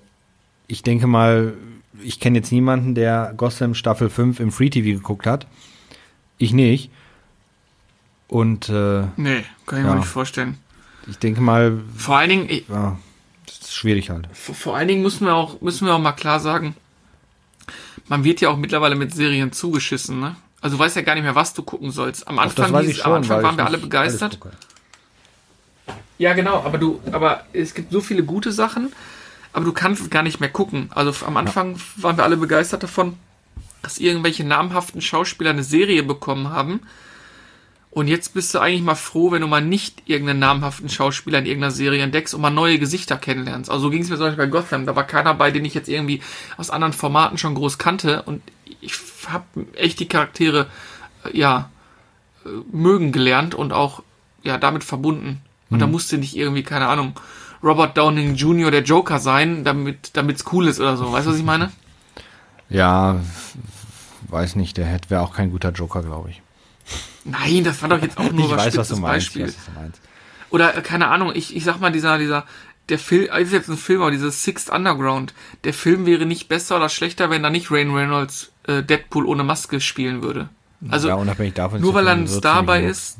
[0.66, 1.54] ich denke mal,
[2.02, 5.46] ich kenne jetzt niemanden, der Gotham Staffel 5 im Free TV geguckt hat.
[6.38, 6.90] Ich nicht.
[8.28, 9.90] Und äh, Nee, kann ich Ja.
[9.92, 10.58] mir nicht vorstellen.
[11.08, 12.96] ich denke mal, Vor allen Dingen, ich- ja,
[13.46, 14.28] das ist schwierig halt.
[14.32, 16.74] vor vor allen Dingen müssen wir auch, müssen wir auch mal klar sagen,
[18.10, 20.34] man wird ja auch mittlerweile mit Serien zugeschissen, ne?
[20.60, 22.28] Also du weißt ja gar nicht mehr, was du gucken sollst.
[22.28, 24.38] Am Anfang, hieß, am Anfang waren wir alle begeistert.
[26.18, 28.92] Ja, genau, aber du, aber es gibt so viele gute Sachen,
[29.54, 30.90] aber du kannst gar nicht mehr gucken.
[30.94, 33.16] Also am Anfang waren wir alle begeistert davon,
[33.80, 36.80] dass irgendwelche namhaften Schauspieler eine Serie bekommen haben.
[37.92, 41.46] Und jetzt bist du eigentlich mal froh, wenn du mal nicht irgendeinen namhaften Schauspieler in
[41.46, 43.68] irgendeiner Serie entdeckst und mal neue Gesichter kennenlernst.
[43.68, 44.86] Also so ging es mir zum Beispiel bei Gotham.
[44.86, 46.22] Da war keiner bei, den ich jetzt irgendwie
[46.56, 48.22] aus anderen Formaten schon groß kannte.
[48.22, 48.42] Und
[48.80, 48.94] ich
[49.26, 50.68] habe echt die Charaktere,
[51.24, 51.70] äh, ja,
[52.44, 54.04] äh, mögen gelernt und auch,
[54.44, 55.40] ja, damit verbunden.
[55.68, 57.14] Und da musste nicht irgendwie, keine Ahnung,
[57.62, 58.70] Robert Downing Jr.
[58.72, 61.12] der Joker sein, damit damit's cool ist oder so.
[61.12, 61.70] Weißt du, was ich meine?
[62.72, 63.18] Ja,
[64.28, 66.40] weiß nicht, der wäre auch kein guter Joker, glaube ich.
[67.24, 69.26] Nein, das war doch jetzt auch nur ich ein weiß, was du meinst.
[69.26, 69.46] Beispiel.
[69.46, 70.00] Weiß, was du meinst.
[70.50, 72.44] Oder äh, keine Ahnung, ich, ich sag mal, dieser, dieser,
[72.88, 76.48] der Film, äh, ist jetzt ein Film, aber dieses Sixth Underground, der Film wäre nicht
[76.48, 80.48] besser oder schlechter, wenn da nicht Rain Reynolds äh, Deadpool ohne Maske spielen würde.
[80.88, 81.80] Also ja, unabhängig davon.
[81.80, 83.18] nur weil er ein Star bei ist,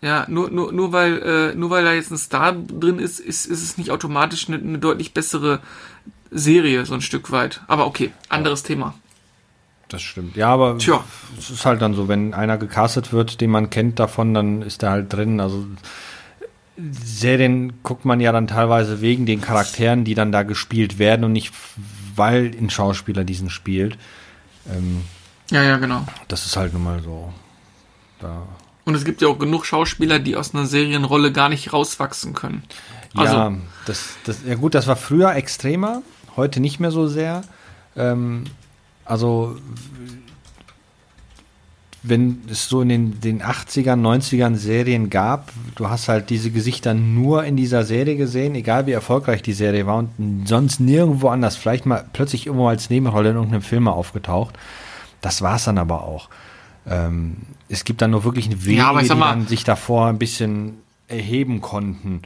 [0.00, 3.46] ja, nur, nur, nur weil, äh, nur weil da jetzt ein Star drin ist, ist,
[3.46, 5.60] ist es nicht automatisch eine, eine deutlich bessere
[6.30, 7.62] Serie, so ein Stück weit.
[7.66, 8.94] Aber okay, anderes Thema.
[9.88, 10.36] Das stimmt.
[10.36, 11.02] Ja, aber Tja.
[11.38, 14.82] es ist halt dann so, wenn einer gecastet wird, den man kennt davon, dann ist
[14.82, 15.40] er halt drin.
[15.40, 15.64] Also
[17.02, 21.32] Serien guckt man ja dann teilweise wegen den Charakteren, die dann da gespielt werden und
[21.32, 21.52] nicht,
[22.14, 23.98] weil ein Schauspieler diesen spielt.
[24.70, 25.02] Ähm,
[25.50, 26.06] Ja, ja, genau.
[26.28, 27.32] das ist halt nun mal so.
[28.20, 28.42] Da.
[28.84, 32.62] Und es gibt ja auch genug Schauspieler, die aus einer Serienrolle gar nicht rauswachsen können.
[33.14, 33.52] Also, ja,
[33.86, 36.02] das, das, ja gut, das war früher extremer,
[36.36, 37.42] heute nicht mehr so sehr.
[37.96, 38.44] Ähm,
[39.08, 39.56] also
[42.04, 46.94] wenn es so in den, den 80ern, 90ern Serien gab, du hast halt diese Gesichter
[46.94, 51.56] nur in dieser Serie gesehen, egal wie erfolgreich die Serie war und sonst nirgendwo anders,
[51.56, 54.54] vielleicht mal plötzlich irgendwo als Nebenrolle in irgendeinem Film mal aufgetaucht.
[55.20, 56.28] Das war's dann aber auch.
[56.86, 57.38] Ähm,
[57.68, 60.78] es gibt dann nur wirklich wenige, sag die mal- dann sich davor ein bisschen
[61.08, 62.22] erheben konnten.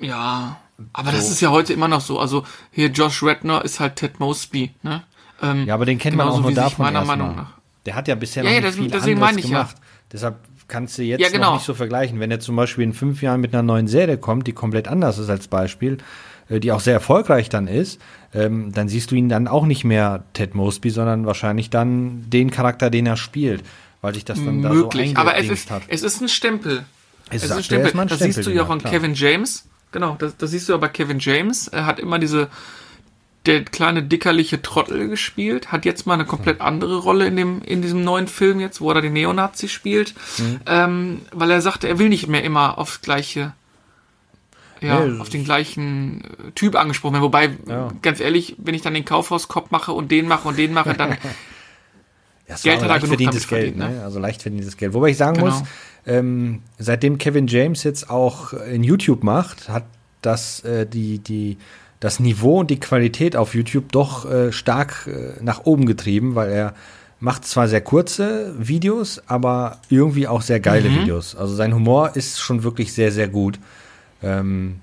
[0.00, 0.56] Ja,
[0.92, 1.32] aber das So.
[1.32, 2.18] ist ja heute immer noch so.
[2.18, 5.04] Also hier Josh Redner ist halt Ted Mosby, ne?
[5.42, 7.16] Ähm, Ja, aber den kennt man genauso auch nur davon meiner erstmal.
[7.18, 7.52] Meinung nach.
[7.86, 9.58] Der hat ja bisher Ja, noch ja, nicht das- viel deswegen anderes ich ja.
[9.58, 9.76] gemacht.
[10.12, 10.36] Deshalb
[10.68, 11.46] kannst du jetzt Ja, genau.
[11.50, 12.20] noch nicht so vergleichen.
[12.20, 15.18] Wenn er zum Beispiel in fünf Jahren mit einer neuen Serie kommt, die komplett anders
[15.18, 15.98] ist als Beispiel,
[16.48, 18.00] äh, die auch sehr erfolgreich dann ist,
[18.34, 22.50] ähm, dann siehst du ihn dann auch nicht mehr Ted Mosby, sondern wahrscheinlich dann den
[22.50, 23.62] Charakter, den er spielt,
[24.00, 25.82] weil sich das dann Möglich, da so aber es ist, hat.
[25.88, 26.84] es ist ein Stempel.
[27.30, 27.90] Es Es ist ist ein Stempel.
[28.00, 28.82] ein Das Stempel, siehst du ja auch ja, an.
[28.82, 29.68] Kevin James.
[29.90, 31.68] Genau, das, das siehst du ja bei Kevin James.
[31.68, 32.48] Er hat immer diese,
[33.46, 37.82] der kleine dickerliche Trottel gespielt, hat jetzt mal eine komplett andere Rolle in dem, in
[37.82, 40.60] diesem neuen Film jetzt, wo er den Neonazi spielt, Mhm.
[40.66, 43.52] ähm, weil er sagte, er will nicht mehr immer aufs gleiche,
[44.80, 47.22] ja, Nee, auf den gleichen äh, Typ angesprochen werden.
[47.24, 47.90] Wobei, Ja.
[48.02, 51.16] ganz ehrlich, wenn ich dann den Kaufhauskopf mache und den mache und den mache, dann
[52.48, 54.02] Das Geld hat er genug verdientes Geld, verdient, ne?
[54.04, 54.92] Also leicht verdientes Geld.
[54.94, 55.46] Wobei ich sagen Genau.
[55.46, 55.62] muss,
[56.06, 59.84] ähm, seitdem Kevin James jetzt auch in YouTube macht, hat
[60.20, 61.56] das äh, die die
[62.02, 66.50] das Niveau und die Qualität auf YouTube doch äh, stark äh, nach oben getrieben, weil
[66.50, 66.74] er
[67.20, 71.02] macht zwar sehr kurze Videos, aber irgendwie auch sehr geile Mhm.
[71.02, 71.36] Videos.
[71.36, 73.60] Also sein Humor ist schon wirklich sehr sehr gut.
[74.20, 74.80] Ähm,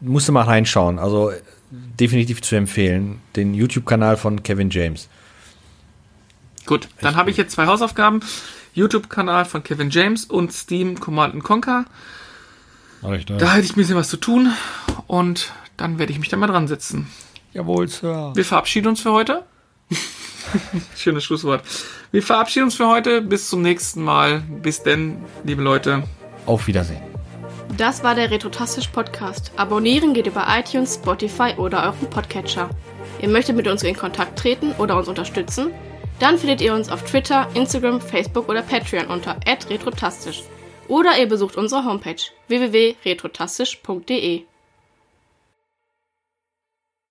[0.00, 0.98] musste mal reinschauen.
[0.98, 3.22] Also äh, definitiv zu empfehlen.
[3.34, 5.08] Den YouTube-Kanal von Kevin James.
[6.66, 8.20] Gut, dann habe ich jetzt zwei Hausaufgaben.
[8.74, 11.86] YouTube-Kanal von Kevin James und Steam Command Conquer.
[13.00, 14.52] Da hätte ich ein bisschen was zu tun
[15.06, 17.06] und dann werde ich mich da mal dran setzen.
[17.54, 18.32] Jawohl, Sir.
[18.34, 19.44] Wir verabschieden uns für heute.
[20.96, 21.62] Schönes Schlusswort.
[22.10, 23.22] Wir verabschieden uns für heute.
[23.22, 24.42] Bis zum nächsten Mal.
[24.62, 26.02] Bis denn, liebe Leute.
[26.44, 27.00] Auf Wiedersehen.
[27.76, 29.52] Das war der Retrotastisch Podcast.
[29.56, 32.70] Abonnieren geht über iTunes, Spotify oder euren Podcatcher.
[33.20, 35.70] Ihr möchtet mit uns in Kontakt treten oder uns unterstützen?
[36.18, 40.42] Dann findet ihr uns auf Twitter, Instagram, Facebook oder Patreon unter retrotastisch.
[40.88, 42.16] Oder ihr besucht unsere Homepage
[42.48, 44.47] www.retrotastisch.de.